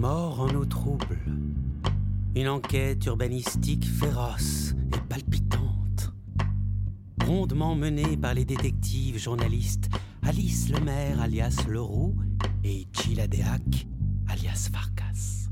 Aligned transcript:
Mort 0.00 0.40
en 0.40 0.54
eau 0.54 0.64
trouble. 0.64 1.18
Une 2.34 2.48
enquête 2.48 3.04
urbanistique 3.04 3.84
féroce 3.84 4.74
et 4.94 5.00
palpitante. 5.10 6.14
Rondement 7.26 7.74
menée 7.74 8.16
par 8.16 8.32
les 8.32 8.46
détectives 8.46 9.18
journalistes 9.18 9.90
Alice 10.22 10.70
Lemaire 10.70 11.20
alias 11.20 11.66
Leroux 11.68 12.16
et 12.64 12.86
Gilles 12.94 13.20
Adéac 13.20 13.86
alias 14.26 14.70
Farkas. 14.72 15.50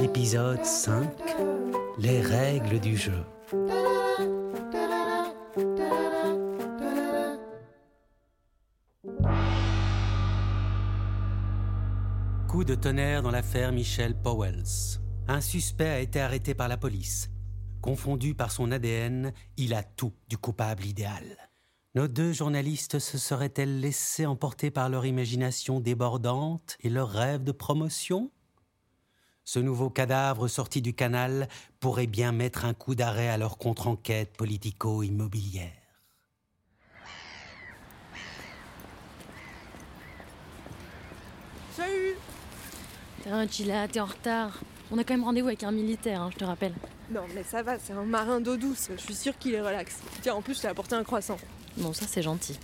Épisode 0.00 0.64
5 0.64 1.10
Les 1.98 2.20
règles 2.20 2.78
du 2.78 2.96
jeu. 2.96 3.24
De 12.66 12.74
tonnerre 12.74 13.22
dans 13.22 13.30
l'affaire 13.30 13.72
Michel 13.72 14.14
Powells. 14.14 14.98
Un 15.26 15.40
suspect 15.40 15.88
a 15.88 16.00
été 16.00 16.20
arrêté 16.20 16.54
par 16.54 16.68
la 16.68 16.76
police. 16.76 17.30
Confondu 17.80 18.34
par 18.34 18.50
son 18.50 18.72
ADN, 18.72 19.32
il 19.56 19.72
a 19.72 19.82
tout 19.82 20.12
du 20.28 20.36
coupable 20.36 20.84
idéal. 20.84 21.24
Nos 21.94 22.08
deux 22.08 22.32
journalistes 22.32 22.98
se 22.98 23.16
seraient-elles 23.16 23.80
laissées 23.80 24.26
emporter 24.26 24.70
par 24.70 24.90
leur 24.90 25.06
imagination 25.06 25.80
débordante 25.80 26.76
et 26.80 26.90
leur 26.90 27.08
rêve 27.08 27.42
de 27.42 27.52
promotion? 27.52 28.30
Ce 29.44 29.60
nouveau 29.60 29.88
cadavre 29.88 30.46
sorti 30.46 30.82
du 30.82 30.92
canal 30.92 31.48
pourrait 31.80 32.06
bien 32.06 32.32
mettre 32.32 32.66
un 32.66 32.74
coup 32.74 32.94
d'arrêt 32.94 33.30
à 33.30 33.38
leur 33.38 33.56
contre-enquête 33.56 34.36
politico-immobilière. 34.36 35.77
Tiens, 43.28 43.46
Chila, 43.46 43.86
t'es 43.88 44.00
en 44.00 44.06
retard. 44.06 44.58
On 44.90 44.96
a 44.96 45.04
quand 45.04 45.12
même 45.12 45.24
rendez-vous 45.24 45.48
avec 45.48 45.62
un 45.62 45.70
militaire, 45.70 46.22
hein, 46.22 46.30
je 46.32 46.38
te 46.38 46.44
rappelle. 46.46 46.72
Non 47.12 47.20
mais 47.34 47.42
ça 47.42 47.62
va, 47.62 47.78
c'est 47.78 47.92
un 47.92 48.04
marin 48.04 48.40
d'eau 48.40 48.56
douce, 48.56 48.88
je 48.96 49.02
suis 49.02 49.14
sûre 49.14 49.36
qu'il 49.36 49.52
est 49.54 49.60
relax. 49.60 49.98
Tiens, 50.22 50.32
en 50.34 50.40
plus, 50.40 50.54
je 50.54 50.62
t'ai 50.62 50.68
apporté 50.68 50.94
un 50.94 51.04
croissant. 51.04 51.36
Bon, 51.76 51.92
ça 51.92 52.06
c'est 52.08 52.22
gentil. 52.22 52.58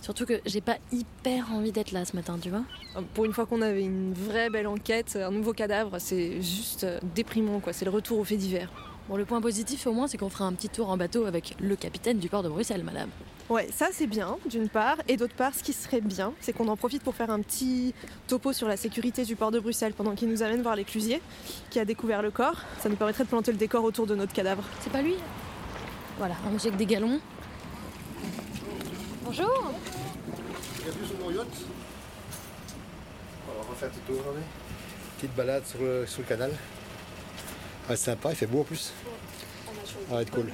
Surtout 0.00 0.26
que 0.26 0.40
j'ai 0.46 0.60
pas 0.60 0.78
hyper 0.90 1.52
envie 1.52 1.70
d'être 1.70 1.92
là 1.92 2.04
ce 2.04 2.16
matin, 2.16 2.40
tu 2.42 2.50
vois. 2.50 2.64
Euh, 2.96 3.02
Pour 3.14 3.24
une 3.24 3.32
fois 3.32 3.46
qu'on 3.46 3.62
avait 3.62 3.84
une 3.84 4.12
vraie 4.14 4.50
belle 4.50 4.66
enquête, 4.66 5.14
un 5.14 5.30
nouveau 5.30 5.52
cadavre, 5.52 6.00
c'est 6.00 6.42
juste 6.42 6.82
euh, 6.82 6.98
déprimant 7.14 7.60
quoi, 7.60 7.72
c'est 7.72 7.84
le 7.84 7.92
retour 7.92 8.18
aux 8.18 8.24
faits 8.24 8.38
divers. 8.38 8.72
Bon, 9.08 9.16
le 9.16 9.24
point 9.24 9.40
positif 9.40 9.86
au 9.86 9.92
moins, 9.92 10.08
c'est 10.08 10.18
qu'on 10.18 10.28
fera 10.28 10.44
un 10.46 10.54
petit 10.54 10.70
tour 10.70 10.90
en 10.90 10.96
bateau 10.96 11.24
avec 11.26 11.54
le 11.60 11.76
capitaine 11.76 12.18
du 12.18 12.28
port 12.28 12.42
de 12.42 12.48
Bruxelles, 12.48 12.82
madame. 12.82 13.10
Ouais, 13.50 13.68
ça 13.70 13.88
c'est 13.92 14.06
bien, 14.06 14.38
d'une 14.48 14.70
part, 14.70 14.96
et 15.06 15.18
d'autre 15.18 15.34
part, 15.34 15.54
ce 15.54 15.62
qui 15.62 15.74
serait 15.74 16.00
bien, 16.00 16.32
c'est 16.40 16.54
qu'on 16.54 16.66
en 16.68 16.78
profite 16.78 17.02
pour 17.02 17.14
faire 17.14 17.28
un 17.30 17.40
petit 17.40 17.94
topo 18.26 18.54
sur 18.54 18.66
la 18.66 18.78
sécurité 18.78 19.24
du 19.24 19.36
port 19.36 19.50
de 19.50 19.60
Bruxelles 19.60 19.92
pendant 19.92 20.14
qu'il 20.14 20.30
nous 20.30 20.42
amène 20.42 20.62
voir 20.62 20.76
l'éclusier 20.76 21.20
qui 21.68 21.78
a 21.78 21.84
découvert 21.84 22.22
le 22.22 22.30
corps. 22.30 22.62
Ça 22.80 22.88
nous 22.88 22.96
permettrait 22.96 23.24
de 23.24 23.28
planter 23.28 23.52
le 23.52 23.58
décor 23.58 23.84
autour 23.84 24.06
de 24.06 24.14
notre 24.14 24.32
cadavre. 24.32 24.64
C'est 24.80 24.90
pas 24.90 25.02
lui 25.02 25.16
Voilà, 26.16 26.36
un 26.46 26.50
monsieur 26.50 26.68
avec 26.68 26.78
des 26.78 26.86
galons. 26.86 27.20
Bonjour 29.24 29.72
Bienvenue 30.82 31.06
sur 31.06 31.18
mon 31.18 31.30
yacht? 31.30 31.46
On 33.46 33.62
va 33.62 33.70
refaire 33.70 33.88
un 33.88 33.92
petit 33.92 34.00
tour 34.06 34.20
aujourd'hui. 34.20 34.44
Petite 35.18 35.36
balade 35.36 35.66
sur 35.66 35.80
le, 35.80 36.06
sur 36.06 36.22
le 36.22 36.28
canal. 36.28 36.50
Ah, 37.90 37.96
c'est 37.96 38.06
sympa, 38.06 38.30
il 38.30 38.36
fait 38.36 38.46
beau 38.46 38.60
en 38.60 38.64
plus. 38.64 38.94
Ça 40.08 40.14
va 40.14 40.22
être 40.22 40.30
cool. 40.30 40.50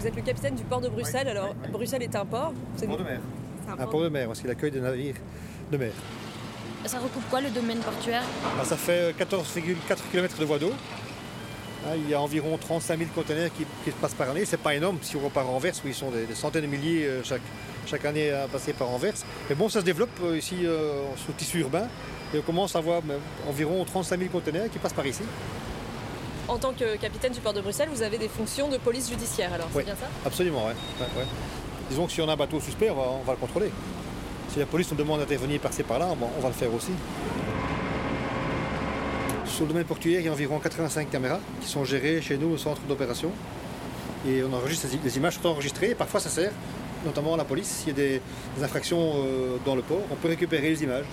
Vous 0.00 0.06
êtes 0.06 0.16
le 0.16 0.22
capitaine 0.22 0.54
du 0.54 0.62
port 0.64 0.80
de 0.80 0.88
Bruxelles, 0.88 1.28
alors 1.28 1.54
Bruxelles 1.70 2.02
est 2.02 2.16
un 2.16 2.24
port 2.24 2.54
c'est 2.76 2.86
Port 2.86 2.96
de 2.96 3.02
mer. 3.02 3.20
c'est 3.66 3.70
un 3.70 3.74
Un 3.74 3.76
port. 3.76 3.90
port 3.90 4.02
de 4.04 4.08
mer, 4.08 4.26
parce 4.28 4.40
qu'il 4.40 4.48
accueille 4.48 4.70
des 4.70 4.80
navires 4.80 5.16
de 5.70 5.76
mer. 5.76 5.92
Ça 6.86 6.98
recoupe 6.98 7.28
quoi 7.28 7.42
le 7.42 7.50
domaine 7.50 7.80
portuaire? 7.80 8.22
Ah, 8.58 8.64
ça 8.64 8.78
fait 8.78 9.14
14,4 9.18 9.74
km 10.10 10.38
de 10.38 10.44
voie 10.46 10.58
d'eau. 10.58 10.72
Ah, 11.86 11.96
il 11.96 12.08
y 12.08 12.14
a 12.14 12.20
environ 12.20 12.56
35 12.56 12.98
000 12.98 13.10
conteneurs 13.14 13.50
qui, 13.54 13.66
qui 13.84 13.90
passent 13.90 14.14
par 14.14 14.30
année. 14.30 14.46
C'est 14.46 14.56
pas 14.56 14.74
énorme 14.74 14.96
si 15.02 15.16
on 15.16 15.20
repart 15.20 15.46
à 15.46 15.50
Anvers, 15.50 15.74
où 15.84 15.88
ils 15.88 15.94
sont 15.94 16.10
des, 16.10 16.24
des 16.24 16.34
centaines 16.34 16.62
de 16.62 16.66
milliers 16.68 17.06
euh, 17.06 17.22
chaque, 17.22 17.42
chaque 17.86 18.04
année 18.06 18.30
à 18.30 18.48
passer 18.48 18.72
par 18.72 18.88
Anvers. 18.88 19.12
Mais 19.50 19.54
bon, 19.54 19.68
ça 19.68 19.80
se 19.80 19.84
développe 19.84 20.08
euh, 20.24 20.38
ici 20.38 20.56
euh, 20.64 21.02
le 21.28 21.34
tissu 21.34 21.58
urbain. 21.60 21.86
Et 22.32 22.38
on 22.38 22.42
commence 22.42 22.74
à 22.74 22.78
avoir 22.78 23.02
environ 23.46 23.84
35 23.84 24.18
000 24.18 24.30
conteneurs 24.30 24.70
qui 24.70 24.78
passent 24.78 24.94
par 24.94 25.06
ici. 25.06 25.22
En 26.50 26.58
tant 26.58 26.72
que 26.72 26.96
capitaine 26.96 27.32
du 27.32 27.38
port 27.38 27.52
de 27.52 27.60
Bruxelles, 27.60 27.88
vous 27.94 28.02
avez 28.02 28.18
des 28.18 28.26
fonctions 28.26 28.66
de 28.68 28.76
police 28.76 29.08
judiciaire 29.08 29.52
alors, 29.52 29.68
Oui. 29.72 29.84
c'est 29.86 29.92
bien 29.92 29.94
ça? 29.94 30.08
Absolument. 30.26 30.66
Ouais, 30.66 30.72
ouais. 31.16 31.24
Disons 31.88 32.06
que 32.06 32.12
si 32.12 32.20
on 32.20 32.28
a 32.28 32.32
un 32.32 32.36
bateau 32.36 32.58
suspect, 32.58 32.90
on 32.90 32.96
va, 32.96 33.02
on 33.02 33.22
va 33.22 33.34
le 33.34 33.38
contrôler. 33.38 33.70
Si 34.48 34.58
la 34.58 34.66
police 34.66 34.90
nous 34.90 34.96
demande 34.96 35.20
d'intervenir 35.20 35.60
par-ci 35.60 35.84
par-là, 35.84 36.08
on 36.10 36.40
va 36.40 36.48
le 36.48 36.54
faire 36.54 36.74
aussi. 36.74 36.90
Sur 39.44 39.62
le 39.62 39.68
domaine 39.68 39.84
portuaire, 39.84 40.18
il 40.18 40.26
y 40.26 40.28
a 40.28 40.32
environ 40.32 40.58
85 40.58 41.08
caméras 41.08 41.38
qui 41.60 41.68
sont 41.68 41.84
gérées 41.84 42.20
chez 42.20 42.36
nous 42.36 42.48
au 42.48 42.58
centre 42.58 42.80
d'opération. 42.82 43.30
Et 44.26 44.42
on 44.42 44.52
enregistre 44.52 44.88
les, 45.04 45.16
images 45.16 45.38
sont 45.38 45.46
enregistrées 45.46 45.90
et 45.90 45.94
parfois 45.94 46.18
ça 46.18 46.30
sert, 46.30 46.50
notamment 47.06 47.34
à 47.34 47.36
la 47.36 47.44
police. 47.44 47.68
S'il 47.68 47.88
y 47.88 47.90
a 47.92 47.94
des, 47.94 48.20
des 48.56 48.64
infractions 48.64 49.12
euh, 49.18 49.56
dans 49.64 49.76
le 49.76 49.82
port, 49.82 50.02
on 50.10 50.16
peut 50.16 50.28
récupérer 50.28 50.70
les 50.70 50.82
images. 50.82 51.06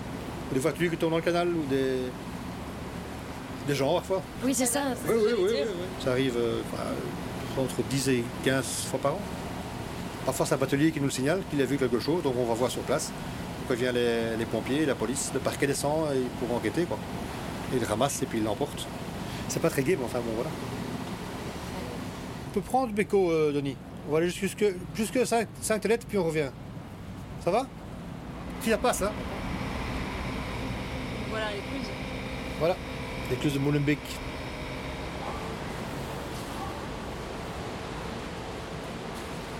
Des 0.52 0.60
voitures 0.60 0.90
qui 0.90 0.98
tournent 0.98 1.12
dans 1.12 1.18
le 1.18 1.24
canal 1.24 1.48
ou 1.50 1.64
des, 1.70 2.00
des 3.68 3.76
gens 3.76 3.94
parfois. 3.94 4.22
Oui, 4.44 4.54
c'est 4.54 4.66
ça. 4.66 4.82
Oui, 5.08 5.14
oui, 5.16 5.32
oui, 5.38 5.44
oui, 5.48 5.54
oui. 5.66 6.04
Ça 6.04 6.12
arrive 6.12 6.36
euh, 6.38 6.62
entre 7.60 7.84
10 7.90 8.10
et 8.10 8.24
15 8.44 8.66
fois 8.90 9.00
par 9.00 9.14
an. 9.16 9.20
Parfois, 10.26 10.46
c'est 10.46 10.56
un 10.56 10.58
batelier 10.58 10.92
qui 10.92 11.00
nous 11.00 11.06
le 11.06 11.12
signale, 11.12 11.42
qu'il 11.50 11.62
a 11.62 11.66
vu 11.66 11.78
quelque 11.78 12.00
chose, 12.00 12.24
donc 12.24 12.36
on 12.38 12.46
va 12.46 12.54
voir 12.54 12.72
sur 12.72 12.82
place. 12.82 13.12
On 13.64 13.66
prévient 13.68 13.92
les, 13.94 14.36
les 14.38 14.46
pompiers, 14.46 14.86
la 14.86 14.96
police, 14.96 15.32
le 15.34 15.40
parquet 15.40 15.68
descend 15.68 16.08
pour 16.40 16.56
enquêter. 16.56 16.84
Quoi. 16.84 16.98
Et 17.74 17.78
il 17.78 17.84
ramasse 17.84 18.22
et 18.22 18.26
puis 18.26 18.40
il 18.40 18.44
l'emporte. 18.44 18.88
C'est 19.48 19.62
pas 19.62 19.70
très 19.70 19.84
gai, 19.84 19.96
mais 19.98 20.06
enfin 20.06 20.20
bon, 20.20 20.32
voilà. 20.36 20.50
On 22.50 22.54
peut 22.54 22.62
prendre 22.62 22.94
Beko, 22.94 23.32
euh, 23.32 23.52
Denis. 23.54 23.76
On 24.08 24.12
va 24.14 24.20
aller 24.20 24.30
jusque, 24.30 24.66
jusque 24.96 25.26
5, 25.26 25.48
5 25.62 25.82
toilettes, 25.82 26.06
puis 26.08 26.18
on 26.18 26.24
revient. 26.26 26.50
Ça 27.44 27.52
va? 27.52 27.66
Si 28.62 28.70
ça 28.70 28.78
passe, 28.78 29.02
hein 29.02 29.12
Voilà 31.30 31.48
l'écluse. 31.52 31.90
Voilà. 32.60 32.76
L'écluse 33.30 33.54
de 33.54 33.60
Molenbeek. 33.60 34.00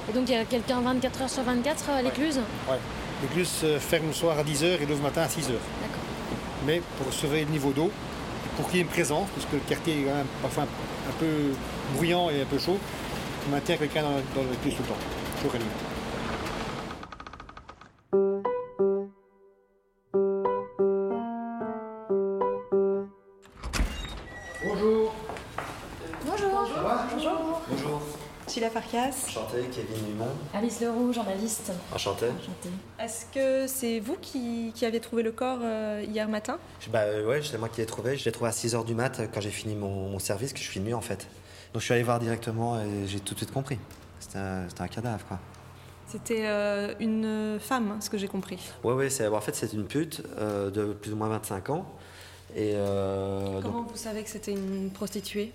Et 0.10 0.14
donc 0.14 0.24
il 0.30 0.32
y 0.32 0.38
a 0.38 0.46
quelqu'un 0.46 0.80
24 0.80 1.22
heures 1.22 1.30
sur 1.30 1.44
24 1.44 1.90
à 1.90 2.02
l'écluse 2.02 2.38
Ouais. 2.70 2.78
L'écluse 3.22 3.52
euh, 3.64 3.80
ferme 3.80 4.08
le 4.08 4.14
soir 4.14 4.38
à 4.40 4.44
10h 4.44 4.82
et 4.82 4.86
l'ouvre 4.86 5.04
matin 5.04 5.22
à 5.24 5.28
6h. 5.28 5.48
D'accord. 5.48 5.98
mais 6.66 6.82
pour 6.98 7.12
surveiller 7.12 7.46
le 7.46 7.52
niveau 7.52 7.72
d'eau, 7.72 7.92
pour 8.56 8.68
qu'il 8.68 8.78
y 8.78 8.80
ait 8.80 8.84
une 8.84 8.90
présence, 8.90 9.28
parce 9.36 9.46
que 9.48 9.56
le 9.56 9.62
quartier 9.68 10.02
est 10.02 10.04
quand 10.04 10.16
même 10.16 10.28
parfois 10.42 10.64
un, 10.64 11.14
peu 11.20 11.54
bruyant 11.96 12.30
et 12.30 12.42
un 12.42 12.46
peu 12.46 12.60
chaud, 12.60 12.80
on 13.48 13.52
maintient 13.52 13.76
quelqu'un 13.76 14.04
dans, 14.04 14.10
dans 14.10 14.48
le 14.48 14.56
tout 14.62 14.70
le 14.70 14.72
temps, 14.72 14.98
jour 15.44 15.56
et 15.56 15.60
nuit. 15.60 15.97
Farkas. 28.92 29.26
enchanté, 29.28 29.64
Kevin 29.72 30.12
Humon. 30.12 30.28
Alice 30.54 30.80
Leroux, 30.82 31.12
journaliste. 31.14 31.72
Enchanté. 31.94 32.26
Enchantée. 32.28 32.70
Est-ce 33.00 33.26
que 33.34 33.68
c'est 33.68 34.00
vous 34.00 34.16
qui, 34.22 34.72
qui 34.74 34.86
avez 34.86 35.00
trouvé 35.00 35.24
le 35.24 35.32
corps 35.32 35.60
euh, 35.62 36.04
hier 36.08 36.28
matin? 36.28 36.58
Je- 36.80 36.90
Bah 36.90 37.00
euh, 37.02 37.26
ouais, 37.28 37.42
c'est 37.44 37.58
moi 37.58 37.70
qui 37.70 37.82
l'ai 37.82 37.86
trouvé. 37.88 38.16
Je 38.18 38.26
l'ai 38.26 38.32
trouvé 38.32 38.50
à 38.50 38.54
6h 38.54 38.86
du 38.86 38.96
mat 38.96 39.20
euh, 39.20 39.28
quand 39.32 39.42
j'ai 39.42 39.50
fini 39.52 39.76
mon, 39.76 40.10
mon 40.10 40.20
service, 40.20 40.54
que 40.54 40.60
je 40.60 40.64
suis 40.70 40.80
venu 40.80 40.94
en 40.94 41.02
fait. 41.02 41.28
Donc 41.74 41.82
je 41.82 41.86
suis 41.86 41.94
allé 41.94 42.04
voir 42.04 42.20
directement 42.20 42.80
et 42.80 43.08
j'ai 43.08 43.20
tout 43.20 43.34
de 43.34 43.40
suite 43.40 43.52
compris. 43.52 43.78
C'était 44.20 44.40
un, 44.40 44.88
cadavre 44.88 45.26
quoi. 45.28 45.40
C'était 46.08 46.46
euh, 46.48 46.94
une 47.02 47.58
femme, 47.60 47.98
ce 48.00 48.10
que 48.10 48.18
j'ai 48.18 48.30
compris. 48.30 48.58
Ouais 48.84 48.94
ouais, 48.94 49.10
c'est, 49.10 49.28
en 49.28 49.42
fait 49.42 49.54
c'est 49.56 49.74
une 49.74 49.86
pute 49.86 50.24
euh, 50.40 50.70
de 50.72 50.94
plus 50.94 51.12
ou 51.12 51.18
moins 51.18 51.28
25 51.28 51.70
ans. 51.72 51.86
Et 52.56 52.72
euh, 52.76 53.54
donc- 53.56 53.64
Comment 53.64 53.84
vous 53.84 53.98
savez 53.98 54.24
que 54.24 54.30
c'était 54.30 54.52
une 54.54 54.90
prostituée? 54.92 55.52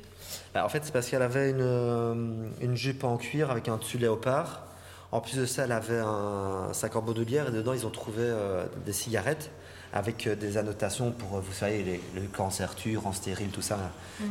Bah, 0.54 0.64
en 0.64 0.68
fait, 0.68 0.80
c'est 0.84 0.92
parce 0.92 1.08
qu'elle 1.08 1.22
avait 1.22 1.50
une, 1.50 1.58
euh, 1.60 2.14
une 2.60 2.76
jupe 2.76 3.04
en 3.04 3.16
cuir 3.16 3.50
avec 3.50 3.68
un 3.68 3.76
dessus 3.78 3.98
léopard. 3.98 4.62
En 5.10 5.20
plus 5.20 5.36
de 5.36 5.46
ça, 5.46 5.64
elle 5.64 5.72
avait 5.72 5.98
un 5.98 6.72
sac 6.72 6.96
en 6.96 7.02
bandoulière 7.02 7.48
et 7.48 7.50
dedans, 7.50 7.72
ils 7.74 7.86
ont 7.86 7.90
trouvé 7.90 8.22
euh, 8.22 8.64
des 8.86 8.92
cigarettes 8.94 9.50
avec 9.92 10.26
euh, 10.26 10.34
des 10.34 10.56
annotations 10.56 11.10
pour, 11.10 11.38
vous 11.40 11.52
savez, 11.52 11.82
les, 11.82 12.00
le 12.14 12.26
cancer 12.28 12.74
tue, 12.74 12.96
en 12.96 13.12
stérile, 13.12 13.48
tout 13.50 13.60
ça. 13.60 13.78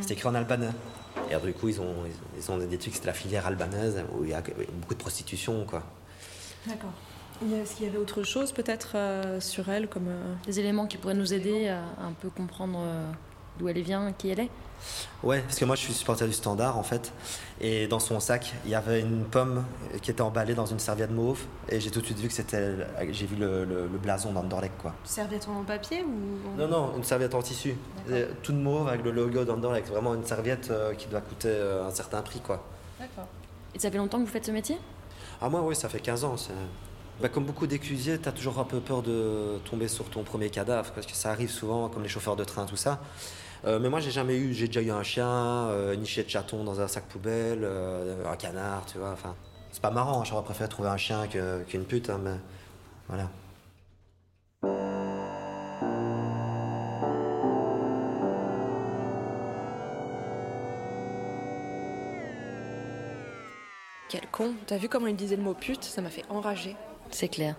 C'était 0.01 0.13
écrit 0.15 0.27
en 0.29 0.33
albanais. 0.35 0.69
Et 1.29 1.33
alors, 1.33 1.45
du 1.45 1.53
coup, 1.53 1.67
ils 1.69 1.79
ont, 1.81 1.93
ils, 2.05 2.41
ils 2.43 2.51
ont 2.51 2.57
déduit 2.57 2.89
que 2.89 2.95
c'était 2.95 3.07
la 3.07 3.13
filière 3.13 3.45
albanaise 3.45 4.01
où 4.17 4.23
il 4.23 4.31
y 4.31 4.33
a 4.33 4.41
beaucoup 4.79 4.95
de 4.95 4.99
prostitution, 4.99 5.65
quoi. 5.65 5.83
D'accord. 6.65 6.93
Est-ce 7.43 7.75
qu'il 7.75 7.85
y 7.85 7.89
avait 7.89 7.97
autre 7.97 8.23
chose 8.23 8.51
peut-être 8.51 8.91
euh, 8.95 9.39
sur 9.39 9.67
elle 9.69 9.87
comme... 9.87 10.07
euh, 10.07 10.33
Des 10.45 10.59
éléments 10.59 10.85
qui 10.85 10.97
pourraient 10.97 11.13
nous 11.15 11.33
aider 11.33 11.69
à 11.69 11.79
un 12.05 12.11
peu 12.19 12.29
comprendre 12.29 12.79
euh, 12.81 13.11
D'où 13.59 13.67
elle 13.67 13.81
vient, 13.81 14.11
qui 14.13 14.29
elle 14.29 14.39
est? 14.41 14.49
Ouais, 15.21 15.41
parce 15.41 15.59
que 15.59 15.65
moi 15.65 15.75
je 15.75 15.81
suis 15.81 15.93
supporter 15.93 16.25
du 16.25 16.33
standard 16.33 16.77
en 16.77 16.83
fait. 16.83 17.11
Et 17.59 17.85
dans 17.87 17.99
son 17.99 18.19
sac, 18.19 18.53
il 18.65 18.71
y 18.71 18.75
avait 18.75 19.01
une 19.01 19.25
pomme 19.25 19.63
qui 20.01 20.09
était 20.09 20.21
emballée 20.21 20.53
dans 20.55 20.65
une 20.65 20.79
serviette 20.79 21.11
mauve. 21.11 21.41
Et 21.69 21.79
j'ai 21.79 21.91
tout 21.91 21.99
de 21.99 22.05
suite 22.05 22.17
vu 22.17 22.27
que 22.29 22.33
c'était. 22.33 22.75
J'ai 23.11 23.25
vu 23.27 23.35
le, 23.35 23.65
le, 23.65 23.87
le 23.87 23.97
blason 23.99 24.31
d'Anderlecht 24.31 24.73
quoi. 24.81 24.93
Serviette 25.03 25.47
en 25.47 25.63
papier 25.63 26.03
ou 26.03 26.57
Non, 26.59 26.67
non, 26.67 26.93
une 26.97 27.03
serviette 27.03 27.35
en 27.35 27.41
tissu. 27.43 27.75
Toute 28.41 28.55
mauve 28.55 28.87
avec 28.87 29.03
le 29.03 29.11
logo 29.11 29.43
d'Anderlecht. 29.43 29.89
Vraiment 29.89 30.15
une 30.15 30.25
serviette 30.25 30.71
euh, 30.71 30.93
qui 30.95 31.07
doit 31.07 31.21
coûter 31.21 31.49
euh, 31.49 31.85
un 31.85 31.91
certain 31.91 32.21
prix 32.21 32.39
quoi. 32.39 32.63
D'accord. 32.99 33.27
Et 33.75 33.79
ça 33.79 33.91
fait 33.91 33.97
longtemps 33.97 34.17
que 34.19 34.23
vous 34.25 34.31
faites 34.31 34.45
ce 34.45 34.51
métier? 34.51 34.77
Ah, 35.41 35.49
moi, 35.49 35.61
oui, 35.61 35.75
ça 35.75 35.89
fait 35.89 35.99
15 35.99 36.23
ans. 36.23 36.35
Bah, 37.21 37.29
comme 37.29 37.45
beaucoup 37.45 37.67
d'éclusiers, 37.67 38.17
t'as 38.17 38.31
toujours 38.31 38.57
un 38.57 38.63
peu 38.63 38.79
peur 38.79 39.03
de 39.03 39.59
tomber 39.69 39.87
sur 39.87 40.05
ton 40.09 40.23
premier 40.23 40.49
cadavre, 40.49 40.91
parce 40.91 41.05
que 41.05 41.13
ça 41.13 41.29
arrive 41.29 41.51
souvent, 41.51 41.87
comme 41.87 42.01
les 42.01 42.09
chauffeurs 42.09 42.35
de 42.35 42.43
train, 42.43 42.65
tout 42.65 42.75
ça. 42.75 42.99
Euh, 43.65 43.77
mais 43.79 43.89
moi, 43.89 43.99
j'ai 43.99 44.09
jamais 44.09 44.37
eu, 44.37 44.55
j'ai 44.55 44.65
déjà 44.65 44.81
eu 44.81 44.89
un 44.89 45.03
chien, 45.03 45.27
euh, 45.27 45.93
une 45.93 46.01
de 46.01 46.05
chaton 46.05 46.63
dans 46.63 46.81
un 46.81 46.87
sac 46.87 47.05
poubelle, 47.05 47.59
euh, 47.61 48.25
un 48.25 48.35
canard, 48.35 48.87
tu 48.87 48.97
vois. 48.97 49.11
Enfin, 49.11 49.35
c'est 49.71 49.83
pas 49.83 49.91
marrant, 49.91 50.21
hein, 50.21 50.23
j'aurais 50.25 50.43
préféré 50.43 50.67
trouver 50.67 50.89
un 50.89 50.97
chien 50.97 51.27
qu'une 51.67 51.85
pute, 51.85 52.09
hein, 52.09 52.19
mais 52.23 52.37
voilà. 53.07 53.29
Quel 64.09 64.27
con. 64.31 64.53
T'as 64.65 64.77
vu 64.77 64.89
comment 64.89 65.05
il 65.05 65.15
disait 65.15 65.35
le 65.35 65.43
mot 65.43 65.53
pute? 65.53 65.83
Ça 65.83 66.01
m'a 66.01 66.09
fait 66.09 66.25
enrager. 66.29 66.75
C'est 67.11 67.27
clair. 67.27 67.55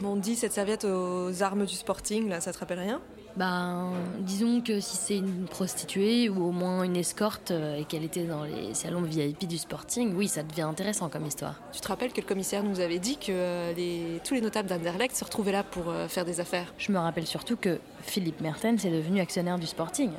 Bon, 0.00 0.10
on 0.12 0.16
dit 0.16 0.36
cette 0.36 0.52
serviette 0.52 0.84
aux 0.84 1.42
armes 1.42 1.64
du 1.66 1.74
sporting, 1.74 2.28
là, 2.28 2.40
ça 2.40 2.52
te 2.52 2.58
rappelle 2.58 2.80
rien? 2.80 3.00
Ben, 3.34 3.92
disons 4.18 4.60
que 4.60 4.78
si 4.80 4.96
c'est 4.98 5.16
une 5.16 5.46
prostituée 5.46 6.28
ou 6.28 6.48
au 6.48 6.50
moins 6.52 6.82
une 6.82 6.96
escorte 6.98 7.50
euh, 7.50 7.76
et 7.78 7.84
qu'elle 7.84 8.04
était 8.04 8.24
dans 8.24 8.44
les 8.44 8.74
salons 8.74 9.00
VIP 9.00 9.46
du 9.48 9.56
Sporting, 9.56 10.12
oui, 10.14 10.28
ça 10.28 10.42
devient 10.42 10.62
intéressant 10.62 11.08
comme 11.08 11.24
histoire. 11.24 11.54
Tu 11.72 11.80
te 11.80 11.88
rappelles 11.88 12.12
que 12.12 12.20
le 12.20 12.26
commissaire 12.26 12.62
nous 12.62 12.80
avait 12.80 12.98
dit 12.98 13.16
que 13.16 13.30
euh, 13.30 13.72
les- 13.72 14.20
tous 14.22 14.34
les 14.34 14.42
notables 14.42 14.68
d'Anderlecht 14.68 15.16
se 15.16 15.24
retrouvaient 15.24 15.52
là 15.52 15.62
pour 15.62 15.88
euh, 15.88 16.08
faire 16.08 16.26
des 16.26 16.40
affaires? 16.40 16.74
Je 16.76 16.92
me 16.92 16.98
rappelle 16.98 17.26
surtout 17.26 17.56
que 17.56 17.78
Philippe 18.02 18.42
Mertens 18.42 18.84
est 18.84 18.90
devenu 18.90 19.18
actionnaire 19.20 19.58
du 19.58 19.66
Sporting. 19.66 20.10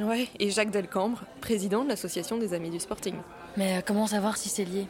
Ouais, 0.00 0.28
et 0.38 0.50
Jacques 0.50 0.70
Delcambre, 0.70 1.22
président 1.40 1.82
de 1.82 1.88
l'association 1.88 2.36
des 2.38 2.54
amis 2.54 2.70
du 2.70 2.78
sporting. 2.78 3.14
Mais 3.56 3.82
comment 3.86 4.06
savoir 4.06 4.36
si 4.36 4.48
c'est 4.48 4.64
lié? 4.64 4.86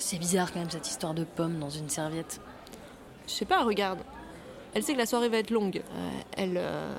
C'est 0.00 0.18
bizarre 0.18 0.50
quand 0.50 0.60
même 0.60 0.70
cette 0.70 0.88
histoire 0.88 1.12
de 1.12 1.24
pomme 1.24 1.58
dans 1.58 1.68
une 1.68 1.90
serviette. 1.90 2.40
Je 3.26 3.32
sais 3.32 3.44
pas, 3.44 3.62
regarde. 3.62 3.98
Elle 4.72 4.82
sait 4.82 4.94
que 4.94 4.98
la 4.98 5.04
soirée 5.04 5.28
va 5.28 5.36
être 5.36 5.50
longue. 5.50 5.82
Euh, 5.94 6.10
elle 6.38 6.54
euh, 6.56 6.94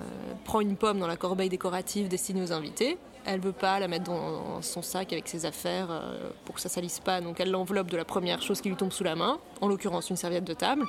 prend 0.45 0.61
une 0.61 0.77
pomme 0.77 0.99
dans 0.99 1.07
la 1.07 1.17
corbeille 1.17 1.49
décorative 1.49 2.07
destinée 2.07 2.43
aux 2.43 2.53
invités. 2.53 2.99
Elle 3.25 3.39
veut 3.39 3.53
pas 3.53 3.79
la 3.79 3.87
mettre 3.87 4.03
dans 4.03 4.61
son 4.61 4.83
sac 4.83 5.13
avec 5.13 5.27
ses 5.27 5.47
affaires 5.47 5.87
euh, 5.89 6.29
pour 6.45 6.55
que 6.55 6.61
ça 6.61 6.69
salisse 6.69 6.99
pas, 6.99 7.21
donc 7.21 7.39
elle 7.39 7.49
l'enveloppe 7.49 7.89
de 7.89 7.97
la 7.97 8.05
première 8.05 8.41
chose 8.41 8.61
qui 8.61 8.69
lui 8.69 8.75
tombe 8.75 8.91
sous 8.91 9.03
la 9.03 9.15
main, 9.15 9.39
en 9.61 9.67
l'occurrence 9.67 10.11
une 10.11 10.15
serviette 10.15 10.43
de 10.43 10.53
table. 10.53 10.85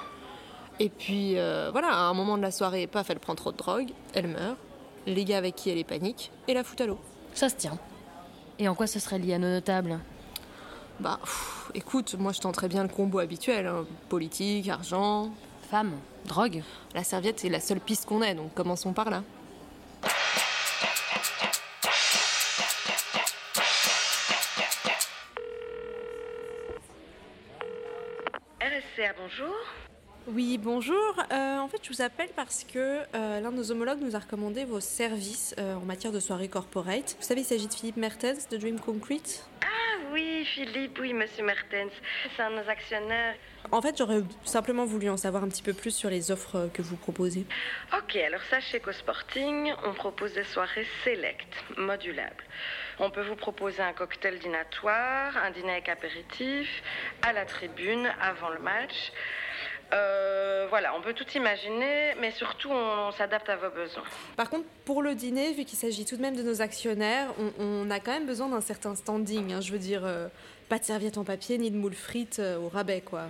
Et 0.80 0.90
puis 0.90 1.34
voilà, 1.34 1.88
à 1.92 2.02
un 2.04 2.14
moment 2.14 2.36
de 2.36 2.42
la 2.42 2.50
soirée, 2.50 2.86
paf, 2.86 3.10
elle 3.10 3.20
prend 3.20 3.34
trop 3.34 3.52
de 3.52 3.56
drogue, 3.56 3.90
elle 4.14 4.28
meurt. 4.28 4.56
Les 5.06 5.24
gars 5.24 5.38
avec 5.38 5.56
qui 5.56 5.70
elle 5.70 5.78
est 5.78 5.84
panique 5.84 6.30
et 6.48 6.54
la 6.54 6.62
foutent 6.64 6.80
à 6.80 6.86
l'eau. 6.86 6.98
Ça 7.34 7.48
se 7.48 7.56
tient. 7.56 7.78
Et 8.58 8.68
en 8.68 8.74
quoi 8.74 8.86
ce 8.86 8.98
serait 8.98 9.18
lié 9.18 9.34
à 9.34 9.38
nos 9.38 9.50
notables? 9.50 9.98
Bah, 11.02 11.18
pff, 11.20 11.72
écoute, 11.74 12.14
moi 12.16 12.30
je 12.30 12.38
tenterais 12.38 12.68
bien 12.68 12.84
le 12.84 12.88
combo 12.88 13.18
habituel 13.18 13.66
hein. 13.66 13.84
politique, 14.08 14.68
argent. 14.68 15.32
Femme 15.68 15.98
Drogue 16.26 16.62
La 16.94 17.02
serviette, 17.02 17.40
c'est 17.40 17.48
la 17.48 17.58
seule 17.58 17.80
piste 17.80 18.06
qu'on 18.06 18.22
ait, 18.22 18.36
donc 18.36 18.54
commençons 18.54 18.92
par 18.92 19.10
là. 19.10 19.24
RSCA, 28.60 29.12
bonjour. 29.18 29.56
Oui, 30.28 30.56
bonjour. 30.56 31.16
Euh, 31.32 31.58
en 31.58 31.66
fait, 31.66 31.80
je 31.82 31.88
vous 31.88 32.00
appelle 32.00 32.30
parce 32.36 32.62
que 32.62 33.00
euh, 33.16 33.40
l'un 33.40 33.50
de 33.50 33.56
nos 33.56 33.72
homologues 33.72 34.00
nous 34.00 34.14
a 34.14 34.20
recommandé 34.20 34.64
vos 34.64 34.78
services 34.78 35.52
euh, 35.58 35.74
en 35.74 35.84
matière 35.84 36.12
de 36.12 36.20
soirée 36.20 36.46
corporate. 36.46 37.16
Vous 37.18 37.26
savez, 37.26 37.40
il 37.40 37.44
s'agit 37.44 37.66
de 37.66 37.74
Philippe 37.74 37.96
Mertens 37.96 38.48
de 38.48 38.56
Dream 38.56 38.78
Concrete? 38.78 39.44
Oui, 40.12 40.44
Philippe, 40.44 40.98
oui, 41.00 41.14
monsieur 41.14 41.42
Mertens. 41.42 41.90
C'est 42.36 42.42
un 42.42 42.50
de 42.50 42.56
nos 42.56 42.68
actionnaires. 42.68 43.34
En 43.70 43.80
fait, 43.80 43.96
j'aurais 43.96 44.20
simplement 44.44 44.84
voulu 44.84 45.08
en 45.08 45.16
savoir 45.16 45.42
un 45.42 45.48
petit 45.48 45.62
peu 45.62 45.72
plus 45.72 45.94
sur 45.96 46.10
les 46.10 46.30
offres 46.30 46.68
que 46.74 46.82
vous 46.82 46.96
proposez. 46.96 47.46
Ok, 47.96 48.16
alors 48.16 48.42
sachez 48.50 48.80
qu'au 48.80 48.92
Sporting, 48.92 49.72
on 49.84 49.94
propose 49.94 50.34
des 50.34 50.44
soirées 50.44 50.86
select, 51.02 51.48
modulables. 51.78 52.44
On 52.98 53.10
peut 53.10 53.22
vous 53.22 53.36
proposer 53.36 53.80
un 53.80 53.94
cocktail 53.94 54.38
dînatoire, 54.38 55.34
un 55.38 55.50
dîner 55.50 55.72
avec 55.72 55.88
apéritif, 55.88 56.68
à 57.22 57.32
la 57.32 57.46
tribune, 57.46 58.06
avant 58.20 58.50
le 58.50 58.58
match. 58.58 59.12
Euh, 59.92 60.66
voilà, 60.70 60.94
on 60.96 61.02
peut 61.02 61.12
tout 61.12 61.26
imaginer, 61.34 62.14
mais 62.20 62.30
surtout, 62.30 62.70
on, 62.70 63.12
s'adapte 63.12 63.48
à 63.48 63.56
vos 63.56 63.70
besoins. 63.70 64.04
Par 64.36 64.48
contre, 64.48 64.64
pour 64.84 65.02
le 65.02 65.14
dîner, 65.14 65.52
vu 65.52 65.64
qu'il 65.64 65.78
s'agit 65.78 66.06
tout 66.06 66.16
de 66.16 66.22
même 66.22 66.34
de 66.34 66.42
nos 66.42 66.62
actionnaires, 66.62 67.28
on, 67.58 67.90
a 67.90 68.00
quand 68.00 68.12
même 68.12 68.26
besoin 68.26 68.48
d'un 68.48 68.62
certain 68.62 68.94
standing. 68.94 69.52
hein. 69.52 69.60
Je 69.60 69.72
veux 69.72 69.78
dire, 69.78 70.02
euh, 70.04 70.28
pas 70.70 70.78
de 70.78 70.84
serviette 70.84 71.18
en 71.18 71.24
papier 71.24 71.58
ni 71.58 71.70
de 71.70 71.76
moules 71.76 71.94
frites 71.94 72.38
euh, 72.38 72.56
au 72.56 72.68
rabais, 72.68 73.02
quoi. 73.02 73.24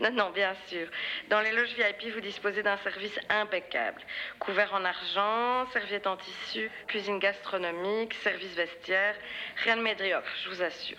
Non, 0.00 0.12
non, 0.12 0.30
bien 0.30 0.54
sûr. 0.68 0.86
Dans 1.28 1.40
les 1.40 1.50
loges 1.50 1.74
VIP, 1.74 2.14
vous 2.14 2.20
disposez 2.20 2.62
d'un 2.62 2.76
service 2.78 3.18
impeccable. 3.28 4.00
Couvert 4.38 4.72
en 4.72 4.84
argent, 4.84 5.68
serviette 5.72 6.06
en 6.06 6.16
tissu, 6.16 6.70
cuisine 6.86 7.18
gastronomique, 7.18 8.14
service 8.22 8.54
vestiaire. 8.54 9.16
Rien 9.64 9.76
de 9.76 9.82
médiocre, 9.82 10.28
je 10.44 10.50
vous 10.50 10.62
assure. 10.62 10.98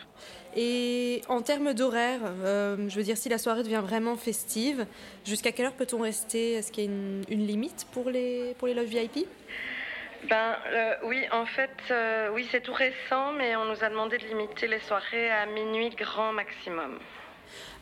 Et 0.55 1.21
en 1.29 1.41
termes 1.41 1.73
d'horaire, 1.73 2.19
euh, 2.43 2.89
je 2.89 2.95
veux 2.95 3.03
dire, 3.03 3.15
si 3.15 3.29
la 3.29 3.37
soirée 3.37 3.63
devient 3.63 3.81
vraiment 3.81 4.17
festive, 4.17 4.85
jusqu'à 5.25 5.53
quelle 5.53 5.67
heure 5.67 5.73
peut-on 5.73 6.01
rester? 6.01 6.53
Est-ce 6.53 6.71
qu'il 6.71 6.83
y 6.83 6.87
a 6.87 6.89
une, 6.89 7.23
une 7.29 7.47
limite 7.47 7.87
pour 7.93 8.09
les, 8.09 8.53
pour 8.57 8.67
les 8.67 8.73
loges 8.73 8.87
VIP 8.87 9.27
Ben 10.23 10.57
euh, 10.73 10.95
oui, 11.03 11.23
en 11.31 11.45
fait, 11.45 11.77
euh, 11.91 12.31
oui, 12.33 12.45
c'est 12.51 12.61
tout 12.61 12.73
récent, 12.73 13.31
mais 13.31 13.55
on 13.55 13.63
nous 13.63 13.81
a 13.81 13.89
demandé 13.89 14.17
de 14.17 14.25
limiter 14.25 14.67
les 14.67 14.79
soirées 14.79 15.31
à 15.31 15.45
minuit 15.45 15.91
grand 15.91 16.33
maximum. 16.33 16.99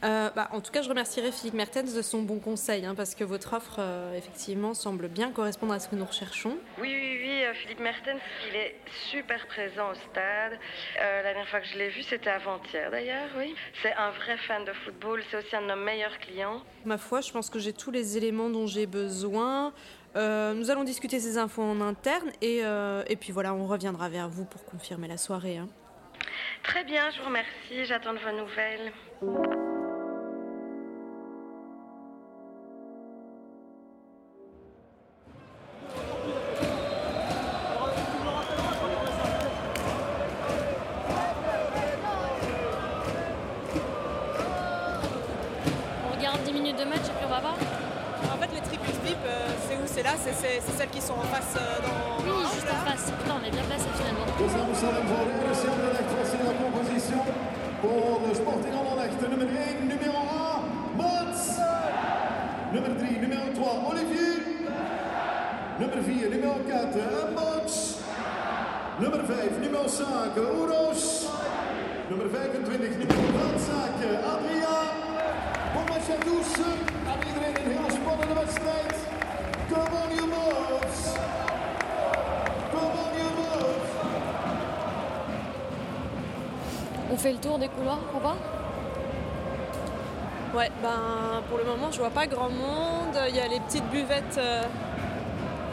Euh, 0.03 0.29
bah, 0.35 0.49
En 0.51 0.61
tout 0.61 0.71
cas, 0.71 0.81
je 0.81 0.89
remercierai 0.89 1.31
Philippe 1.31 1.55
Mertens 1.55 1.93
de 1.95 2.01
son 2.01 2.21
bon 2.21 2.39
conseil, 2.39 2.85
hein, 2.85 2.95
parce 2.95 3.15
que 3.15 3.23
votre 3.23 3.53
offre, 3.53 3.77
euh, 3.79 4.15
effectivement, 4.17 4.73
semble 4.73 5.07
bien 5.07 5.31
correspondre 5.31 5.73
à 5.73 5.79
ce 5.79 5.87
que 5.89 5.95
nous 5.95 6.05
recherchons. 6.05 6.57
Oui, 6.79 6.93
oui, 6.93 7.17
oui, 7.21 7.43
euh, 7.43 7.53
Philippe 7.53 7.79
Mertens, 7.79 8.19
il 8.49 8.55
est 8.55 8.75
super 9.11 9.45
présent 9.47 9.91
au 9.91 9.95
stade. 9.95 10.53
Euh, 11.01 11.17
la 11.23 11.33
dernière 11.33 11.47
fois 11.49 11.59
que 11.61 11.67
je 11.67 11.77
l'ai 11.77 11.89
vu, 11.89 12.03
c'était 12.03 12.29
avant-hier 12.29 12.91
d'ailleurs, 12.91 13.29
oui. 13.37 13.55
C'est 13.81 13.93
un 13.93 14.11
vrai 14.11 14.37
fan 14.37 14.65
de 14.65 14.73
football, 14.85 15.23
c'est 15.29 15.37
aussi 15.37 15.55
un 15.55 15.61
de 15.61 15.67
nos 15.67 15.75
meilleurs 15.75 16.17
clients. 16.19 16.61
Ma 16.85 16.97
foi, 16.97 17.21
je 17.21 17.31
pense 17.31 17.49
que 17.49 17.59
j'ai 17.59 17.73
tous 17.73 17.91
les 17.91 18.17
éléments 18.17 18.49
dont 18.49 18.67
j'ai 18.67 18.85
besoin. 18.85 19.73
Euh, 20.15 20.53
nous 20.53 20.71
allons 20.71 20.83
discuter 20.83 21.19
ces 21.19 21.37
infos 21.37 21.61
en 21.61 21.79
interne 21.81 22.31
et, 22.41 22.61
euh, 22.63 23.03
et 23.07 23.15
puis 23.17 23.31
voilà, 23.31 23.53
on 23.53 23.67
reviendra 23.67 24.09
vers 24.09 24.29
vous 24.29 24.45
pour 24.45 24.63
confirmer 24.65 25.07
la 25.07 25.17
soirée. 25.17 25.57
hein. 25.57 25.67
Très 26.67 26.83
bien, 26.83 27.09
je 27.11 27.19
vous 27.19 27.27
remercie, 27.27 27.85
j'attends 27.85 28.13
de 28.13 28.19
vos 28.19 28.37
nouvelles. 28.37 29.66
Nummer 59.37 59.53
1, 59.53 59.87
nummer 59.87 60.09
1, 60.09 60.97
Mats. 60.97 61.59
Nummer 62.73 62.89
3, 62.97 63.21
nummer 63.21 63.53
2, 63.53 63.61
Olivier. 63.85 64.41
Nummer 65.77 66.01
4, 66.01 66.29
nummer 66.29 66.57
4, 66.65 67.31
Mats. 67.35 68.01
Nummer 68.99 69.23
5, 69.27 69.61
nummer 69.61 69.87
5, 69.87 70.37
Uros. 70.37 71.29
Nummer 72.09 72.29
25, 72.29 72.97
nummer 72.97 73.15
25, 73.61 74.25
Adriaan. 74.25 74.95
Bon 75.75 75.85
match 75.85 76.09
à 76.09 76.17
tous. 76.25 76.51
Aan 77.05 77.21
iedereen 77.27 77.55
een 77.55 77.71
hele 77.77 77.91
spannende 77.91 78.33
wedstrijd. 78.33 78.95
Come 79.69 79.97
on, 80.01 80.15
you 80.15 80.27
boys. 80.27 81.13
Come 82.71 82.97
on, 83.05 83.35
boys. 83.35 83.89
On 87.11 87.17
fait 87.17 87.33
le 87.33 87.39
tour 87.39 87.59
des 87.59 87.69
couloirs 87.69 88.01
pour 88.11 88.21
voir 88.21 88.37
Ouais, 90.57 90.71
ben 90.81 91.43
pour 91.49 91.59
le 91.59 91.65
moment, 91.65 91.91
je 91.91 91.99
vois 91.99 92.09
pas 92.09 92.25
grand 92.25 92.49
monde. 92.49 93.15
Il 93.29 93.35
y 93.35 93.39
a 93.39 93.47
les 93.47 93.59
petites 93.59 93.87
buvettes 93.91 94.39
euh, 94.39 94.63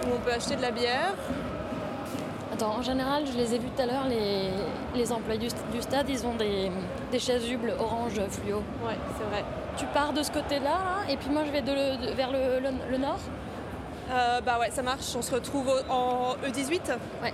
où 0.07 0.11
on 0.15 0.21
peut 0.21 0.33
acheter 0.33 0.57
de 0.57 0.63
la 0.63 0.71
bière. 0.71 1.15
Attends, 2.53 2.75
en 2.79 2.83
général, 2.83 3.25
je 3.27 3.33
les 3.37 3.55
ai 3.55 3.59
vus 3.59 3.69
tout 3.75 3.83
à 3.83 3.87
l'heure, 3.87 4.05
les, 4.09 4.51
les 4.95 5.11
employés 5.11 5.41
du, 5.41 5.49
du 5.73 5.81
stade, 5.83 6.09
ils 6.11 6.25
ont 6.27 6.35
des, 6.35 6.71
des 7.11 7.19
chasubles 7.19 7.73
orange 7.81 8.21
fluo. 8.31 8.59
Ouais, 8.87 8.97
c'est 9.19 9.25
vrai. 9.25 9.43
Tu 9.79 9.87
pars 9.87 10.13
de 10.13 10.23
ce 10.23 10.31
côté-là, 10.31 10.63
là, 10.71 11.11
et 11.13 11.17
puis 11.17 11.31
moi 11.31 11.43
je 11.47 11.51
vais 11.51 11.63
de, 11.63 12.07
de- 12.11 12.13
vers 12.15 12.31
le, 12.31 12.61
le- 12.61 12.91
le 12.93 12.99
nord? 12.99 13.19
Euh, 14.13 14.41
bah 14.43 14.59
ouais, 14.61 14.71
ça 14.71 14.83
marche. 14.83 15.17
On 15.17 15.23
se 15.23 15.35
retrouve 15.35 15.73
en 15.91 16.35
E 16.45 16.51
E18 16.51 16.81
Ouais. 17.23 17.33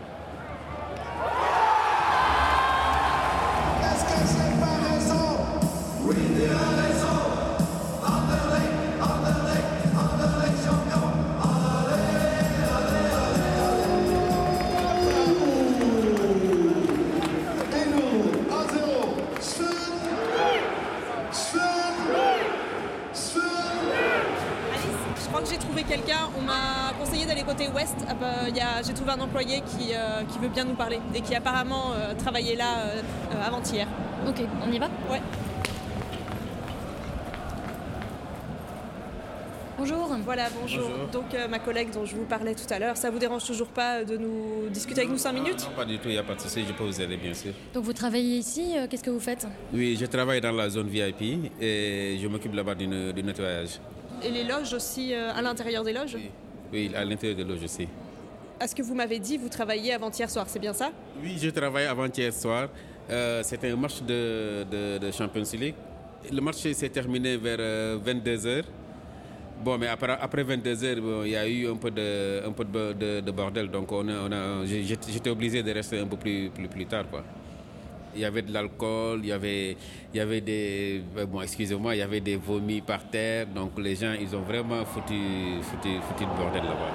Côté 27.50 27.69
ouest. 27.69 27.97
Ah 28.09 28.14
bah, 28.14 28.83
J'ai 28.87 28.92
trouvé 28.95 29.11
un 29.11 29.21
employé 29.21 29.61
qui, 29.62 29.92
euh, 29.92 30.23
qui 30.30 30.38
veut 30.38 30.49
bien 30.49 30.64
nous 30.64 30.75
parler 30.75 31.00
et 31.14 31.21
qui 31.21 31.35
apparemment 31.35 31.92
euh, 31.92 32.14
travaillait 32.14 32.54
là 32.54 32.78
euh, 32.78 33.02
avant-hier. 33.45 33.88
Ok, 34.28 34.40
on 34.66 34.71
y 34.73 34.78
va? 34.78 34.88
Ouais. 35.11 35.21
Bonjour. 39.78 40.16
Voilà, 40.25 40.49
bonjour. 40.61 40.88
Donc 41.12 41.35
euh, 41.35 41.49
ma 41.49 41.59
collègue 41.59 41.88
dont 41.92 42.04
je 42.04 42.14
vous 42.14 42.25
parlais 42.25 42.54
tout 42.54 42.73
à 42.73 42.78
l'heure, 42.78 42.97
ça 42.97 43.11
vous 43.11 43.19
dérange 43.19 43.45
toujours 43.45 43.69
pas 43.69 44.04
de 44.04 44.16
nous 44.16 44.69
discuter 44.69 45.00
avec 45.00 45.11
nous 45.11 45.19
5 45.19 45.33
minutes? 45.33 45.66
Non, 45.71 45.75
pas 45.75 45.85
du 45.87 45.99
tout, 45.99 46.09
il 46.09 46.12
n'y 46.12 46.19
a 46.19 46.23
pas 46.23 46.35
de 46.35 46.40
souci, 46.40 46.64
je 46.69 46.73
peux 46.73 46.85
vous 46.85 47.00
aider 47.00 47.16
bien 47.16 47.35
sûr. 47.35 47.52
Donc 47.75 47.85
vous 47.85 47.95
travaillez 47.95 48.37
ici, 48.37 48.75
euh, 48.76 48.87
qu'est-ce 48.88 49.02
que 49.02 49.11
vous 49.11 49.19
faites? 49.19 49.47
Oui, 49.73 49.97
je 49.99 50.07
travaille 50.07 50.40
dans 50.42 50.52
la 50.52 50.69
zone 50.69 50.88
VIP 50.88 51.50
et 51.61 52.19
je 52.23 52.28
m'occupe 52.28 52.54
là-bas 52.54 52.75
du 52.75 52.87
du 52.87 53.23
nettoyage. 53.23 53.80
Et 54.23 54.30
les 54.30 54.45
loges 54.45 54.75
aussi 54.75 55.14
euh, 55.14 55.33
à 55.35 55.40
l'intérieur 55.40 55.83
des 55.83 55.95
loges? 55.95 56.14
Oui, 56.14 56.30
à 56.95 57.05
l'intérieur 57.05 57.39
de 57.39 57.45
loge 57.45 57.65
aussi. 57.65 57.87
À 58.59 58.67
ce 58.69 58.75
que 58.75 58.83
vous 58.83 58.95
m'avez 58.95 59.19
dit, 59.19 59.39
vous 59.39 59.49
travailliez 59.49 59.93
avant-hier 59.93 60.29
soir, 60.29 60.47
c'est 60.49 60.59
bien 60.59 60.73
ça? 60.75 60.91
Oui, 61.23 61.37
je 61.41 61.49
travaille 61.50 61.87
avant-hier 61.87 62.33
soir. 62.33 62.69
Euh, 63.11 63.43
C'était 63.43 63.71
un 63.71 63.77
match 63.77 64.03
de, 64.03 64.65
de, 64.71 64.99
de 64.99 65.11
Champions 65.11 65.43
League. 65.59 65.75
Le 66.31 66.41
match 66.41 66.57
s'est 66.59 66.89
terminé 66.91 67.37
vers 67.39 67.59
22h. 67.99 68.62
Bon, 69.65 69.77
mais 69.79 69.89
après, 69.89 70.17
après 70.21 70.43
22h, 70.45 71.00
bon, 71.00 71.23
il 71.25 71.31
y 71.31 71.37
a 71.37 71.47
eu 71.49 71.69
un 71.71 71.77
peu 71.77 71.91
de, 71.91 72.47
un 72.47 72.53
peu 72.53 72.65
de, 72.65 72.93
de- 72.93 73.21
de 73.21 73.31
bordel. 73.31 73.71
Donc, 73.71 73.91
on 73.93 74.07
a, 74.09 74.12
on 74.29 74.65
j'étais 74.67 75.31
obligé 75.31 75.62
de 75.62 75.71
rester 75.73 75.99
un 75.99 76.07
peu 76.07 76.17
plus, 76.17 76.50
plus, 76.50 76.69
plus 76.69 76.87
tard. 76.87 77.05
Quoi. 77.11 77.23
Il 78.14 78.21
y 78.21 78.25
avait 78.25 78.43
de 78.43 78.52
l'alcool, 78.52 79.21
il 79.23 79.29
y 79.29 79.33
avait, 79.33 79.76
il 80.12 80.17
y 80.17 80.21
avait 80.21 80.40
des. 80.40 81.02
euh, 81.17 81.26
Bon, 81.26 81.40
excusez-moi, 81.43 81.95
il 81.95 81.99
y 81.99 82.02
avait 82.02 82.21
des 82.21 82.37
vomis 82.37 82.81
par 82.81 83.09
terre. 83.09 83.47
Donc, 83.47 83.79
les 83.79 83.95
gens, 83.97 84.14
ils 84.21 84.35
ont 84.35 84.43
vraiment 84.43 84.85
foutu, 84.85 85.14
foutu, 85.62 85.90
foutu 86.09 86.25
le 86.25 86.37
bordel 86.37 86.64
là-bas. 86.64 86.93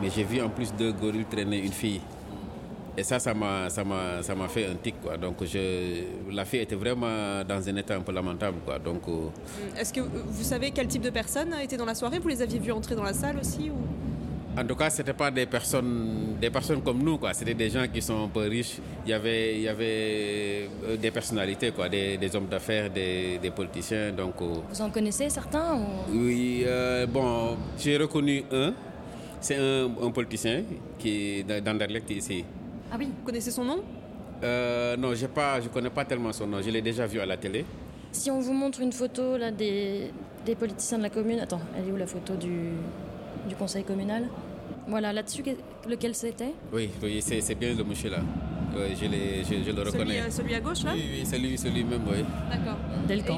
Mais 0.00 0.10
j'ai 0.14 0.24
vu 0.24 0.40
en 0.40 0.48
plus 0.48 0.72
deux 0.74 0.92
gorilles 0.92 1.24
traîner 1.30 1.58
une 1.58 1.72
fille. 1.72 2.00
Et 2.96 3.02
ça, 3.02 3.18
ça 3.18 3.34
m'a, 3.34 3.68
ça 3.70 3.82
m'a, 3.82 4.22
ça 4.22 4.36
m'a 4.36 4.46
fait 4.46 4.66
un 4.66 4.76
tic, 4.76 4.94
quoi. 5.02 5.16
Donc, 5.16 5.38
la 6.30 6.44
fille 6.44 6.60
était 6.60 6.76
vraiment 6.76 7.42
dans 7.42 7.68
un 7.68 7.76
état 7.76 7.96
un 7.96 8.00
peu 8.02 8.12
lamentable, 8.12 8.58
quoi. 8.64 8.78
Donc, 8.78 9.02
euh, 9.08 9.30
Est-ce 9.76 9.92
que 9.92 10.00
vous 10.00 10.44
savez 10.44 10.70
quel 10.70 10.86
type 10.86 11.02
de 11.02 11.10
personnes 11.10 11.52
étaient 11.60 11.76
dans 11.76 11.84
la 11.84 11.96
soirée? 11.96 12.20
Vous 12.20 12.28
les 12.28 12.40
aviez 12.40 12.60
vus 12.60 12.70
entrer 12.70 12.94
dans 12.94 13.02
la 13.02 13.12
salle 13.12 13.38
aussi. 13.40 13.72
En 14.56 14.64
tout 14.64 14.74
cas, 14.76 14.90
c'était 14.90 15.12
pas 15.14 15.30
des 15.30 15.46
personnes, 15.46 16.36
des 16.40 16.50
personnes 16.50 16.82
comme 16.82 17.02
nous, 17.02 17.18
quoi. 17.18 17.32
C'était 17.34 17.54
des 17.54 17.70
gens 17.70 17.86
qui 17.92 18.00
sont 18.00 18.24
un 18.24 18.28
peu 18.28 18.40
riches. 18.48 18.78
Il 19.04 19.10
y 19.10 19.12
avait, 19.12 19.54
il 19.56 19.62
y 19.62 19.68
avait 19.68 20.68
euh, 20.84 20.96
des 20.96 21.10
personnalités, 21.10 21.70
quoi, 21.72 21.88
des, 21.88 22.16
des 22.16 22.34
hommes 22.36 22.46
d'affaires, 22.46 22.90
des, 22.90 23.38
des 23.38 23.50
politiciens. 23.50 24.12
Donc, 24.12 24.34
euh, 24.40 24.54
Vous 24.70 24.82
en 24.82 24.90
connaissez 24.90 25.28
certains 25.28 25.74
ou... 25.76 25.84
oui, 26.12 26.62
euh, 26.66 27.06
bon, 27.06 27.56
j'ai 27.78 27.96
reconnu 27.96 28.44
un. 28.52 28.72
C'est 29.40 29.56
un, 29.56 29.90
un 30.02 30.10
politicien 30.10 30.62
qui 30.98 31.40
est 31.40 31.60
d'Anderlecht 31.60 32.10
ici. 32.10 32.44
Ah 32.90 32.96
oui. 32.98 33.06
Vous 33.06 33.24
connaissez 33.26 33.50
son 33.50 33.64
nom? 33.64 33.80
Euh, 34.42 34.96
non, 34.96 35.14
j'ai 35.14 35.28
pas, 35.28 35.60
je 35.60 35.68
connais 35.68 35.90
pas 35.90 36.04
tellement 36.04 36.32
son 36.32 36.46
nom. 36.46 36.62
Je 36.62 36.70
l'ai 36.70 36.80
déjà 36.82 37.06
vu 37.06 37.20
à 37.20 37.26
la 37.26 37.36
télé. 37.36 37.64
Si 38.12 38.30
on 38.30 38.40
vous 38.40 38.52
montre 38.52 38.80
une 38.80 38.92
photo 38.92 39.36
là, 39.36 39.50
des, 39.50 40.10
des 40.46 40.54
politiciens 40.54 40.98
de 40.98 41.02
la 41.02 41.10
commune, 41.10 41.40
attends, 41.40 41.60
elle 41.76 41.88
est 41.88 41.92
où 41.92 41.96
la 41.96 42.06
photo 42.06 42.34
du, 42.36 42.70
du 43.48 43.54
conseil 43.54 43.84
communal 43.84 44.24
Voilà, 44.88 45.12
là-dessus, 45.12 45.42
que- 45.42 45.88
lequel 45.88 46.14
c'était? 46.14 46.52
Oui, 46.72 46.90
oui 47.02 47.22
c'est 47.22 47.54
bien 47.54 47.74
le 47.74 47.84
monsieur 47.84 48.10
là. 48.10 48.18
Oui, 48.76 48.96
je, 49.00 49.06
l'ai- 49.06 49.44
je, 49.44 49.62
je 49.64 49.70
le 49.70 49.76
celui, 49.84 49.90
reconnais. 49.92 50.20
euh, 50.22 50.30
celui 50.30 50.54
à 50.54 50.60
gauche 50.60 50.82
là? 50.82 50.90
Oui, 50.94 51.04
oui, 51.18 51.22
c'est 51.24 51.38
lui, 51.38 51.56
c'est 51.56 51.70
lui-même, 51.70 52.00
oui. 52.10 52.24
D'accord. 52.50 52.76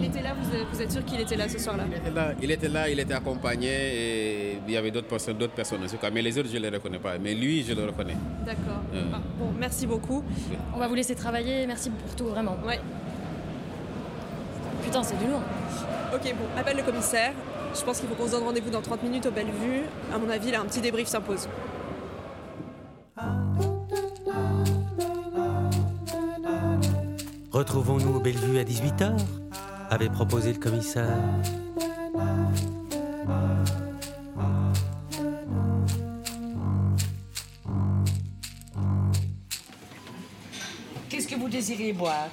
Il 0.00 0.06
était 0.06 0.22
là, 0.22 0.32
vous 0.40 0.48
êtes, 0.54 0.66
vous 0.72 0.80
êtes 0.82 0.90
sûr 0.90 1.04
qu'il 1.04 1.20
était 1.20 1.36
là 1.36 1.46
ce 1.46 1.58
soir-là? 1.58 1.84
Il 1.90 1.94
était 1.98 2.10
là, 2.10 2.32
il 2.42 2.50
était 2.50 2.68
là, 2.68 2.88
il 2.88 2.98
était 3.00 3.12
accompagné 3.14 3.68
et 3.68 4.58
il 4.66 4.72
y 4.72 4.76
avait 4.78 4.90
d'autres 4.90 5.08
personnes, 5.08 5.36
d'autres 5.36 5.52
personnes 5.52 5.84
aussi. 5.84 5.96
quoi. 5.98 6.10
Mais 6.10 6.22
les 6.22 6.38
autres, 6.38 6.48
je 6.50 6.56
ne 6.56 6.62
les 6.62 6.68
reconnais 6.70 6.98
pas. 6.98 7.18
Mais 7.18 7.34
lui, 7.34 7.62
je 7.64 7.74
le 7.74 7.84
reconnais. 7.84 8.16
D'accord. 8.46 8.80
Euh. 8.94 9.02
Ah, 9.12 9.18
bon, 9.38 9.48
merci 9.58 9.86
beaucoup. 9.86 10.24
On 10.74 10.78
va 10.78 10.88
vous 10.88 10.94
laisser 10.94 11.14
travailler, 11.14 11.66
merci 11.66 11.90
pour 11.90 12.14
tout, 12.16 12.26
vraiment. 12.32 12.56
Ouais. 12.66 12.80
Putain, 14.84 15.02
c'est 15.02 15.18
du 15.18 15.26
lourd. 15.26 15.42
Ok, 16.14 16.22
bon, 16.38 16.46
appelle 16.58 16.76
le 16.78 16.82
commissaire. 16.82 17.32
Je 17.78 17.84
pense 17.84 18.00
qu'il 18.00 18.08
faut 18.08 18.14
qu'on 18.14 18.26
se 18.26 18.32
donne 18.32 18.44
rendez-vous 18.44 18.70
dans 18.70 18.80
30 18.80 19.02
minutes 19.02 19.26
au 19.26 19.30
Bellevue. 19.30 19.82
À 20.12 20.18
mon 20.18 20.30
avis, 20.30 20.50
là, 20.50 20.60
un 20.60 20.64
petit 20.64 20.80
débrief 20.80 21.08
s'impose. 21.08 21.48
Retrouvons-nous 27.52 28.16
au 28.16 28.20
Bellevue 28.20 28.58
à 28.58 28.64
18h 28.64 29.16
avait 29.90 30.08
proposé 30.08 30.52
le 30.52 30.58
commissaire. 30.58 31.16
Qu'est-ce 41.08 41.28
que 41.28 41.36
vous 41.36 41.48
désirez 41.48 41.92
boire? 41.92 42.28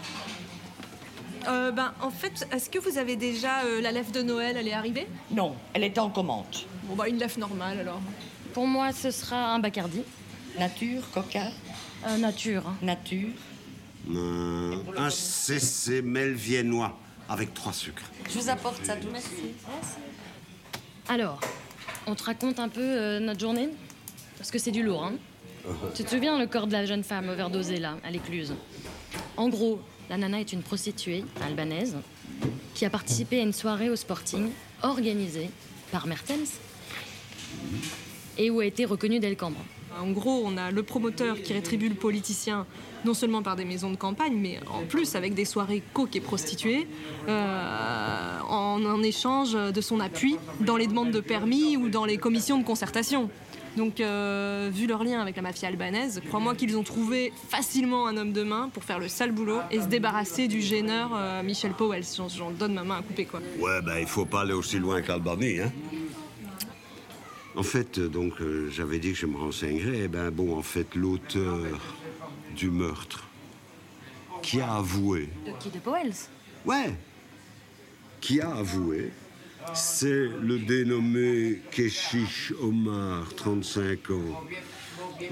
Euh, 1.48 1.72
ben, 1.72 1.94
en 2.02 2.10
fait, 2.10 2.48
est-ce 2.52 2.70
que 2.70 2.80
vous 2.80 2.98
avez 2.98 3.16
déjà 3.16 3.64
euh, 3.66 3.82
la 3.82 3.92
lèvre 3.92 4.12
de 4.12 4.22
Noël 4.22 4.56
Elle 4.58 4.68
est 4.68 4.74
arrivée? 4.74 5.08
Non, 5.32 5.56
elle 5.74 5.84
est 5.84 5.98
en 5.98 6.10
commande. 6.10 6.46
Bon, 6.84 6.96
bah, 6.96 7.08
une 7.08 7.18
lèvre 7.18 7.38
normale 7.40 7.80
alors. 7.80 8.00
Pour 8.54 8.68
moi, 8.68 8.92
ce 8.94 9.12
sera 9.12 9.54
un 9.54 9.60
Bacardi. 9.60 10.02
Nature, 10.60 11.02
coca, 11.14 11.48
Euh, 12.08 12.18
nature. 12.18 12.64
hein. 12.68 12.76
nature. 12.82 13.30
Euh, 14.14 14.76
un 14.98 15.10
CC 15.10 16.02
viennois 16.02 16.98
avec 17.30 17.54
trois 17.54 17.74
sucres. 17.74 18.04
Je 18.30 18.38
vous 18.40 18.50
apporte 18.50 18.84
ça 18.86 18.96
douce. 18.96 19.24
Alors, 21.10 21.40
on 22.08 22.16
te 22.16 22.24
raconte 22.24 22.60
un 22.60 22.70
peu 22.70 22.82
euh, 22.82 23.20
notre 23.20 23.40
journée? 23.40 23.70
Parce 24.38 24.52
que 24.52 24.60
c'est 24.60 24.72
du 24.72 24.84
lourd, 24.84 25.06
hein 25.06 25.14
Tu 25.96 26.04
te 26.04 26.10
souviens 26.10 26.38
le 26.38 26.48
corps 26.48 26.68
de 26.68 26.74
la 26.74 26.86
jeune 26.86 27.04
femme 27.04 27.30
overdosée, 27.30 27.78
là, 27.80 27.96
à 28.04 28.12
l'écluse? 28.12 28.54
En 29.38 29.48
gros, 29.50 29.80
la 30.10 30.17
nana 30.17 30.39
est 30.39 30.53
une 30.53 30.62
prostituée 30.62 31.24
albanaise 31.45 31.98
qui 32.74 32.86
a 32.86 32.89
participé 32.89 33.39
à 33.39 33.43
une 33.43 33.53
soirée 33.53 33.89
au 33.89 33.95
Sporting 33.95 34.50
organisée 34.81 35.50
par 35.91 36.07
Mertens 36.07 36.60
et 38.38 38.50
où 38.50 38.60
a 38.60 38.65
été 38.65 38.86
reconnue 38.86 39.19
Delcambre. 39.19 39.60
En 40.01 40.12
gros, 40.12 40.41
on 40.43 40.57
a 40.57 40.72
le 40.72 40.81
promoteur 40.81 41.39
qui 41.41 41.53
rétribue 41.53 41.88
le 41.88 41.95
politicien 41.95 42.65
non 43.05 43.13
seulement 43.13 43.43
par 43.43 43.55
des 43.55 43.65
maisons 43.65 43.91
de 43.91 43.95
campagne, 43.95 44.36
mais 44.36 44.60
en 44.67 44.86
plus 44.86 45.15
avec 45.15 45.36
des 45.36 45.45
soirées 45.45 45.83
coques 45.93 46.15
et 46.15 46.22
prostituées, 46.22 46.88
euh, 47.27 48.39
en 48.50 49.03
échange 49.03 49.53
de 49.53 49.81
son 49.81 50.00
appui 50.00 50.38
dans 50.62 50.77
les 50.77 50.88
demandes 50.88 51.12
de 51.12 51.19
permis 51.19 51.77
ou 51.77 51.89
dans 51.89 52.05
les 52.05 52.17
commissions 52.17 52.57
de 52.57 52.63
concertation. 52.63 53.29
Donc, 53.75 54.00
euh, 54.00 54.70
vu 54.72 54.86
leur 54.86 55.03
lien 55.03 55.20
avec 55.20 55.36
la 55.36 55.42
mafia 55.42 55.68
albanaise, 55.68 56.22
crois-moi 56.27 56.53
qu'ils 56.53 56.77
ont 56.77 56.84
trouvé 56.84 57.34
facilement 57.50 58.08
un 58.08 58.18
homme 58.18 58.32
de 58.32 58.44
main 58.44 58.70
pour 58.72 58.84
faire 58.84 59.00
le 59.00 59.08
sale 59.08 59.32
boulot 59.32 59.62
et 59.72 59.82
se 59.82 59.88
débarrasser 59.88 60.48
du 60.48 60.62
gêneur 60.62 61.12
euh, 61.15 61.42
Michel 61.42 61.72
Powell. 61.74 62.03
J'en 62.15 62.30
j'en 62.30 62.51
donne 62.51 62.75
ma 62.75 62.84
main 62.84 62.98
à 63.00 63.01
couper, 63.01 63.25
quoi. 63.25 63.42
Ouais, 63.60 63.82
ben 63.82 63.98
il 64.00 64.06
faut 64.06 64.25
pas 64.25 64.42
aller 64.42 64.53
aussi 64.53 64.77
loin 64.77 65.01
qu'Albanie, 65.01 65.60
hein. 65.60 65.72
En 67.56 67.63
fait, 67.63 67.98
euh, 67.98 68.08
donc, 68.08 68.34
euh, 68.42 68.70
j'avais 68.72 69.00
dit 69.00 69.12
que 69.13 69.18
je 69.18 69.25
me 69.25 69.38
renseignerais. 69.38 70.01
Eh 70.03 70.08
ben 70.08 70.30
bon, 70.30 70.56
en 70.58 70.63
fait, 70.63 70.94
l'auteur 70.96 71.58
du 72.56 72.70
meurtre, 72.70 73.24
qui 74.42 74.62
a 74.62 74.75
avoué, 74.75 75.30
De 75.46 75.51
qui? 75.60 75.70
De 75.70 75.80
Powells? 75.80 76.30
Ouais, 76.65 76.94
qui 78.22 78.39
a 78.39 78.56
avoué, 78.56 79.12
c'est 79.74 80.29
le 80.41 80.60
dénommé 80.60 81.62
Keshish 81.72 82.53
Omar, 82.62 83.34
35 83.36 84.12
ans, 84.12 84.43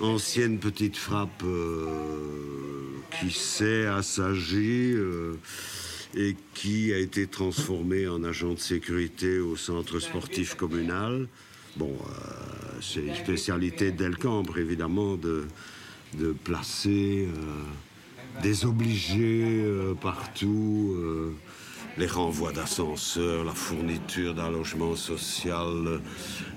ancienne 0.02 0.60
petite 0.60 0.98
frappe 0.98 1.44
euh, 1.44 2.92
qui 3.20 3.32
s'est 3.32 3.86
assagie 3.86 4.94
euh, 4.94 5.36
et 6.16 6.36
qui 6.54 6.94
a 6.94 6.98
été 6.98 7.28
transformé 7.28 8.08
en 8.08 8.24
agent 8.24 8.54
de 8.54 8.60
sécurité 8.60 9.40
au 9.40 9.56
centre 9.56 10.00
sportif 10.00 10.56
communal. 10.56 11.28
Bon, 11.78 11.92
euh, 11.92 12.78
c'est 12.82 13.02
une 13.02 13.16
spécialité 13.16 13.92
d'Elcambre, 13.92 14.58
évidemment, 14.58 15.16
de, 15.16 15.46
de 16.18 16.32
placer 16.32 17.28
euh, 17.28 18.42
des 18.42 18.66
obligés 18.66 19.66
partout, 20.02 20.96
les 21.98 22.08
renvois 22.08 22.52
d'ascenseurs, 22.52 23.44
la 23.44 23.54
fourniture 23.54 24.34
d'un 24.34 24.50
logement 24.50 24.96
social, 24.96 26.00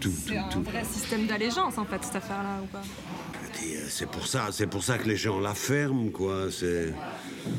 tout, 0.00 0.08
tout, 0.08 0.14
C'est 0.28 0.36
un 0.38 0.48
tout. 0.48 0.62
vrai 0.62 0.84
système 0.84 1.26
d'allégeance 1.26 1.76
en 1.78 1.84
fait 1.84 2.02
cette 2.04 2.16
affaire-là 2.16 2.60
ou 2.62 2.66
pas? 2.66 2.82
Euh, 2.82 3.84
C'est 3.88 4.08
pour 4.10 4.26
ça, 4.26 4.48
c'est 4.52 4.66
pour 4.66 4.82
ça 4.82 4.98
que 4.98 5.08
les 5.08 5.16
gens 5.16 5.40
la 5.40 5.54
ferment, 5.54 6.10
quoi. 6.10 6.46
C'est 6.50 6.92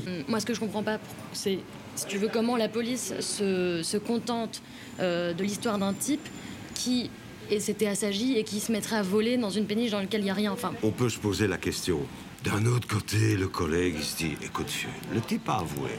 Hum, 0.08 0.24
Moi, 0.28 0.40
ce 0.40 0.46
que 0.48 0.54
je 0.54 0.60
comprends 0.60 0.82
pas, 0.84 0.98
c'est, 1.32 1.60
si 1.96 2.06
tu 2.08 2.18
veux, 2.18 2.28
comment 2.32 2.58
la 2.58 2.68
police 2.70 3.14
se, 3.20 3.82
se 3.84 3.98
contente 3.98 4.62
euh, 5.00 5.34
de 5.34 5.44
l'histoire 5.44 5.78
d'un 5.78 5.94
type 5.94 6.28
qui 6.74 7.10
et 7.52 7.60
s'était 7.60 7.86
assagi 7.86 8.36
et 8.38 8.44
qui 8.44 8.60
se 8.60 8.72
mettrait 8.72 8.96
à 8.96 9.04
voler 9.04 9.38
dans 9.38 9.52
une 9.52 9.68
péniche 9.68 9.92
dans 9.92 10.00
laquelle 10.00 10.22
il 10.22 10.26
n'y 10.26 10.32
a 10.32 10.34
rien. 10.34 10.52
Enfin, 10.52 10.72
On 10.82 10.90
peut 10.90 11.10
se 11.10 11.20
poser 11.20 11.46
la 11.48 11.58
question. 11.58 12.00
D'un 12.44 12.66
autre 12.66 12.88
côté, 12.88 13.36
le 13.38 13.48
collègue, 13.48 13.96
il 14.00 14.04
se 14.04 14.18
dit 14.18 14.36
écoute, 14.44 14.72
le 15.14 15.22
type 15.22 15.48
a 15.48 15.58
avoué. 15.58 15.92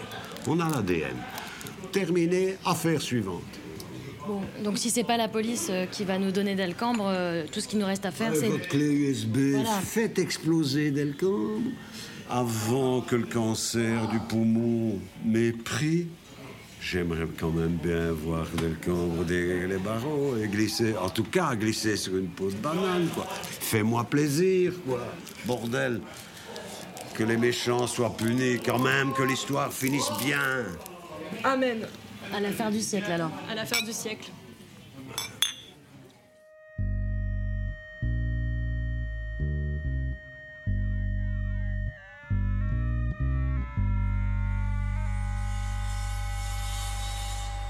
On 0.49 0.59
a 0.59 0.69
l'ADN. 0.69 1.15
Terminé, 1.93 2.57
affaire 2.65 3.01
suivante. 3.01 3.43
bon, 4.27 4.41
donc 4.65 4.79
si 4.79 4.91
c'est 4.91 5.05
pas 5.05 5.17
la 5.17 5.29
police 5.29 5.69
euh, 5.71 5.87
qui 5.87 6.05
va 6.05 6.19
nous 6.19 6.31
donner 6.33 6.55
Delcambre, 6.55 7.07
euh, 7.09 7.45
tout 7.51 7.61
ce 7.61 7.69
qu'il 7.69 7.79
nous 7.79 7.87
reste 7.87 8.05
à 8.07 8.11
faire, 8.11 8.35
c'est. 8.35 8.49
votre 8.49 8.69
clé 8.69 8.87
USB, 8.91 9.37
Voilà. 9.55 9.71
faites 9.81 10.19
exploser 10.19 10.91
Delcambre 10.91 11.61
avant 12.29 13.01
que 13.03 13.17
le 13.17 13.27
cancer 13.27 14.09
du 14.09 14.19
poumon 14.19 14.99
m'ait 15.25 15.53
pris. 15.53 16.07
J'aimerais 16.81 17.27
quand 17.39 17.51
même 17.51 17.79
bien 17.83 18.13
voir 18.13 18.47
Delcambre 18.61 19.25
dégager 19.25 19.67
les 19.69 19.79
barreaux 19.79 20.37
et 20.37 20.47
glisser, 20.49 20.95
en 20.97 21.09
tout 21.09 21.25
cas 21.25 21.55
glisser 21.57 21.97
sur 21.97 22.17
une 22.17 22.29
peau 22.29 22.49
de 22.51 22.57
banane, 22.57 23.09
quoi. 23.15 23.27
Fais-moi 23.61 24.05
plaisir, 24.05 24.73
quoi. 24.87 25.01
Bordel. 25.47 26.01
Que 27.15 27.25
les 27.25 27.37
méchants 27.39 27.87
soient 27.87 28.15
punis, 28.15 28.59
quand 28.65 28.79
même, 28.79 29.13
que 29.15 29.23
l'histoire 29.23 29.73
finisse 29.73 30.11
bien. 30.25 30.67
Amen. 31.45 31.87
À 32.35 32.41
l'affaire 32.41 32.71
du 32.71 32.81
siècle 32.81 33.11
alors. 33.11 33.31
À 33.51 33.55
l'affaire 33.55 33.83
du 33.83 33.93
siècle. 33.93 34.31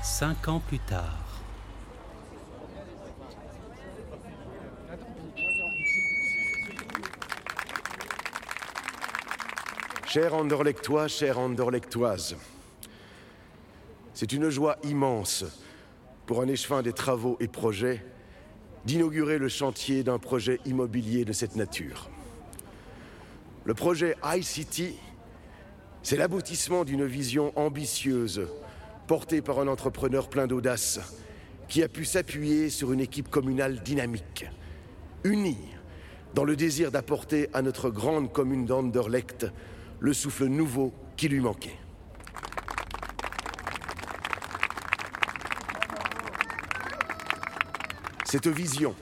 Cinq 0.02 0.48
ans 0.48 0.60
plus 0.60 0.78
tard. 0.78 1.26
Chers 10.06 10.32
Anderlechtois, 10.32 11.08
chères 11.08 11.38
Anderlechtoises, 11.38 12.36
c'est 14.16 14.32
une 14.32 14.48
joie 14.48 14.78
immense 14.82 15.44
pour 16.24 16.40
un 16.40 16.48
échevin 16.48 16.80
des 16.80 16.94
travaux 16.94 17.36
et 17.38 17.48
projets 17.48 18.02
d'inaugurer 18.86 19.36
le 19.36 19.50
chantier 19.50 20.02
d'un 20.02 20.18
projet 20.18 20.58
immobilier 20.64 21.26
de 21.26 21.34
cette 21.34 21.54
nature. 21.54 22.08
Le 23.66 23.74
projet 23.74 24.16
iCity, 24.24 24.94
c'est 26.02 26.16
l'aboutissement 26.16 26.86
d'une 26.86 27.04
vision 27.04 27.52
ambitieuse 27.56 28.48
portée 29.06 29.42
par 29.42 29.58
un 29.58 29.68
entrepreneur 29.68 30.30
plein 30.30 30.46
d'audace 30.46 30.98
qui 31.68 31.82
a 31.82 31.88
pu 31.88 32.06
s'appuyer 32.06 32.70
sur 32.70 32.92
une 32.94 33.00
équipe 33.00 33.28
communale 33.28 33.82
dynamique, 33.82 34.46
unie 35.24 35.68
dans 36.34 36.44
le 36.44 36.56
désir 36.56 36.90
d'apporter 36.90 37.50
à 37.52 37.60
notre 37.60 37.90
grande 37.90 38.32
commune 38.32 38.64
d'Anderlecht 38.64 39.46
le 40.00 40.14
souffle 40.14 40.46
nouveau 40.46 40.94
qui 41.18 41.28
lui 41.28 41.40
manquait. 41.40 41.76
Cette 48.26 48.48
vision 48.48 48.92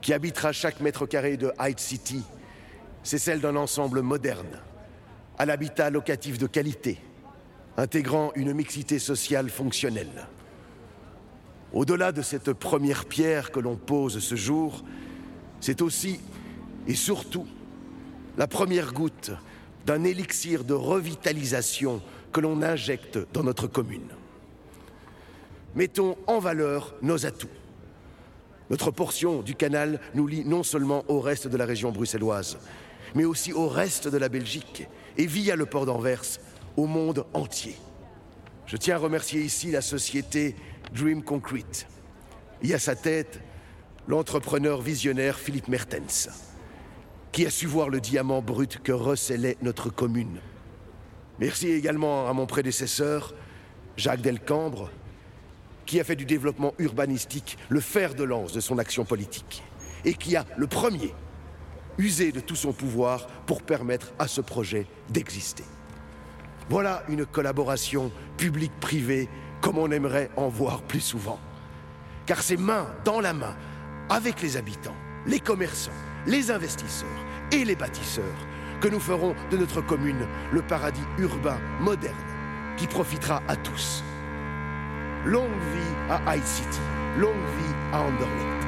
qui 0.00 0.12
habitera 0.12 0.50
chaque 0.50 0.80
mètre 0.80 1.06
carré 1.06 1.36
de 1.36 1.52
Hyde 1.60 1.78
City, 1.78 2.24
c'est 3.04 3.18
celle 3.18 3.40
d'un 3.40 3.54
ensemble 3.54 4.02
moderne, 4.02 4.60
à 5.38 5.46
l'habitat 5.46 5.90
locatif 5.90 6.36
de 6.36 6.48
qualité, 6.48 6.98
intégrant 7.76 8.32
une 8.34 8.52
mixité 8.52 8.98
sociale 8.98 9.48
fonctionnelle. 9.48 10.26
Au-delà 11.72 12.10
de 12.10 12.20
cette 12.20 12.52
première 12.52 13.04
pierre 13.04 13.52
que 13.52 13.60
l'on 13.60 13.76
pose 13.76 14.18
ce 14.18 14.34
jour, 14.34 14.84
c'est 15.60 15.80
aussi 15.80 16.18
et 16.88 16.96
surtout 16.96 17.46
la 18.36 18.48
première 18.48 18.92
goutte 18.92 19.30
d'un 19.86 20.02
élixir 20.02 20.64
de 20.64 20.74
revitalisation 20.74 22.02
que 22.32 22.40
l'on 22.40 22.60
injecte 22.62 23.20
dans 23.32 23.44
notre 23.44 23.68
commune. 23.68 24.10
Mettons 25.76 26.16
en 26.26 26.40
valeur 26.40 26.96
nos 27.02 27.24
atouts. 27.24 27.46
Notre 28.70 28.90
portion 28.90 29.42
du 29.42 29.54
canal 29.54 30.00
nous 30.14 30.26
lie 30.26 30.44
non 30.44 30.62
seulement 30.62 31.04
au 31.08 31.20
reste 31.20 31.48
de 31.48 31.56
la 31.56 31.64
région 31.64 31.92
bruxelloise, 31.92 32.58
mais 33.14 33.24
aussi 33.24 33.52
au 33.52 33.68
reste 33.68 34.08
de 34.08 34.18
la 34.18 34.28
Belgique 34.28 34.86
et 35.16 35.26
via 35.26 35.56
le 35.56 35.66
port 35.66 35.86
d'Anvers 35.86 36.24
au 36.76 36.86
monde 36.86 37.24
entier. 37.32 37.76
Je 38.66 38.76
tiens 38.76 38.96
à 38.96 38.98
remercier 38.98 39.40
ici 39.40 39.70
la 39.70 39.80
société 39.80 40.56
Dream 40.92 41.22
Concrete 41.22 41.86
et 42.62 42.74
à 42.74 42.78
sa 42.78 42.96
tête 42.96 43.40
l'entrepreneur 44.08 44.82
visionnaire 44.82 45.38
Philippe 45.38 45.68
Mertens, 45.68 46.28
qui 47.32 47.46
a 47.46 47.50
su 47.50 47.66
voir 47.66 47.88
le 47.88 48.00
diamant 48.00 48.42
brut 48.42 48.82
que 48.82 48.92
recelait 48.92 49.56
notre 49.62 49.90
commune. 49.90 50.40
Merci 51.38 51.70
également 51.70 52.28
à 52.28 52.32
mon 52.32 52.46
prédécesseur, 52.46 53.34
Jacques 53.96 54.22
Delcambre, 54.22 54.90
qui 55.86 56.00
a 56.00 56.04
fait 56.04 56.16
du 56.16 56.24
développement 56.24 56.74
urbanistique 56.78 57.56
le 57.68 57.80
fer 57.80 58.14
de 58.14 58.24
lance 58.24 58.52
de 58.52 58.60
son 58.60 58.78
action 58.78 59.04
politique 59.04 59.62
et 60.04 60.14
qui 60.14 60.36
a, 60.36 60.44
le 60.56 60.66
premier, 60.66 61.14
usé 61.98 62.32
de 62.32 62.40
tout 62.40 62.56
son 62.56 62.72
pouvoir 62.72 63.26
pour 63.46 63.62
permettre 63.62 64.12
à 64.18 64.28
ce 64.28 64.40
projet 64.40 64.86
d'exister. 65.08 65.64
Voilà 66.68 67.04
une 67.08 67.24
collaboration 67.24 68.10
publique-privée 68.36 69.28
comme 69.60 69.78
on 69.78 69.90
aimerait 69.90 70.30
en 70.36 70.48
voir 70.48 70.82
plus 70.82 71.00
souvent. 71.00 71.38
Car 72.26 72.42
c'est 72.42 72.56
main 72.56 72.88
dans 73.04 73.20
la 73.20 73.32
main 73.32 73.56
avec 74.08 74.42
les 74.42 74.56
habitants, 74.56 74.96
les 75.26 75.40
commerçants, 75.40 75.90
les 76.26 76.50
investisseurs 76.50 77.08
et 77.52 77.64
les 77.64 77.76
bâtisseurs 77.76 78.24
que 78.80 78.88
nous 78.88 79.00
ferons 79.00 79.34
de 79.50 79.56
notre 79.56 79.80
commune 79.80 80.26
le 80.52 80.62
paradis 80.62 81.00
urbain 81.18 81.58
moderne 81.80 82.14
qui 82.76 82.86
profitera 82.86 83.42
à 83.48 83.56
tous. 83.56 84.02
Longue 85.26 85.50
vie 85.50 85.96
à 86.08 86.36
Hyde 86.36 86.44
City, 86.44 86.78
longue 87.18 87.32
vie 87.34 87.74
à 87.92 88.02
Anderlecht. 88.02 88.62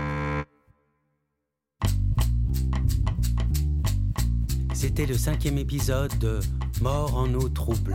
C'était 4.74 5.06
le 5.06 5.14
cinquième 5.14 5.56
épisode 5.56 6.18
de 6.18 6.40
Mort 6.80 7.14
en 7.16 7.32
eau 7.34 7.48
trouble, 7.48 7.94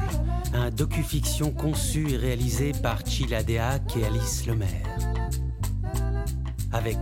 un 0.53 0.69
docu-fiction 0.69 1.51
conçu 1.51 2.09
et 2.11 2.15
réalisé 2.15 2.71
par 2.71 3.05
Chila 3.05 3.43
Deac 3.43 3.97
et 3.97 4.05
Alice 4.05 4.47
Lemaire. 4.47 4.97
Avec 6.71 6.97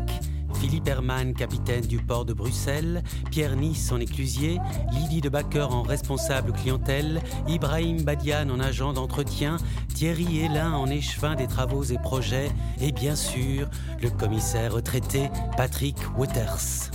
Philippe 0.62 0.90
Hermann, 0.90 1.34
capitaine 1.34 1.82
du 1.88 1.98
port 1.98 2.24
de 2.24 2.34
Bruxelles, 2.34 3.02
Pierre 3.32 3.56
Nice 3.56 3.92
en 3.92 4.00
éclusier, 4.00 4.60
Lydie 4.92 5.20
de 5.20 5.28
Backer 5.28 5.74
en 5.74 5.82
responsable 5.82 6.52
clientèle, 6.52 7.20
Ibrahim 7.48 8.04
Badian 8.04 8.48
en 8.52 8.60
agent 8.60 8.94
d'entretien, 8.94 9.58
Thierry 9.96 10.42
Hélin 10.42 10.74
en 10.74 10.86
échevin 10.86 11.34
des 11.34 11.48
travaux 11.48 11.84
et 11.86 11.98
projets, 11.98 12.52
et 12.80 12.92
bien 12.92 13.16
sûr, 13.16 13.72
le 14.04 14.12
commissaire 14.12 14.74
retraité 14.74 15.32
Patrick 15.58 15.98
Waters. 16.16 16.92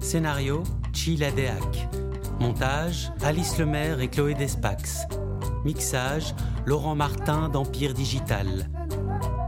Scénario 0.00 0.64
Chila 0.92 1.30
Deac. 1.30 1.88
Montage 2.40 3.12
Alice 3.22 3.56
Lemaire 3.56 4.00
et 4.00 4.08
Chloé 4.08 4.34
Despax. 4.34 5.06
Mixage 5.64 6.34
Laurent 6.66 6.96
Martin 6.96 7.48
d'Empire 7.48 7.94
Digital. 7.94 8.68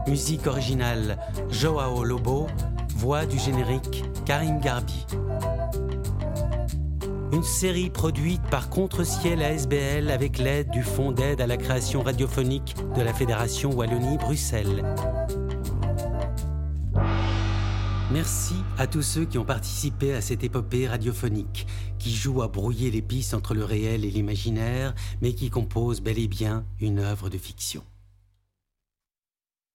Musique 0.07 0.47
originale 0.47 1.17
Joao 1.49 2.03
Lobo. 2.03 2.47
Voix 2.97 3.25
du 3.25 3.39
générique 3.39 4.03
Karim 4.25 4.59
Garbi. 4.59 5.05
Une 7.31 7.43
série 7.43 7.89
produite 7.89 8.41
par 8.51 8.69
Contre-Ciel 8.69 9.41
ASBL 9.41 10.11
avec 10.11 10.37
l'aide 10.37 10.69
du 10.69 10.83
Fonds 10.83 11.11
d'aide 11.11 11.41
à 11.41 11.47
la 11.47 11.57
création 11.57 12.03
radiophonique 12.03 12.75
de 12.95 13.01
la 13.01 13.13
Fédération 13.13 13.71
Wallonie-Bruxelles. 13.71 14.83
Merci 18.11 18.55
à 18.77 18.87
tous 18.87 19.01
ceux 19.01 19.25
qui 19.25 19.37
ont 19.37 19.45
participé 19.45 20.13
à 20.13 20.21
cette 20.21 20.43
épopée 20.43 20.87
radiophonique, 20.87 21.65
qui 21.97 22.13
joue 22.13 22.41
à 22.41 22.47
brouiller 22.47 22.91
les 22.91 23.01
pistes 23.01 23.33
entre 23.33 23.53
le 23.55 23.65
réel 23.65 24.05
et 24.05 24.11
l'imaginaire, 24.11 24.93
mais 25.21 25.33
qui 25.33 25.49
compose 25.49 26.01
bel 26.01 26.19
et 26.19 26.27
bien 26.27 26.65
une 26.79 26.99
œuvre 26.99 27.29
de 27.29 27.37
fiction. 27.37 27.83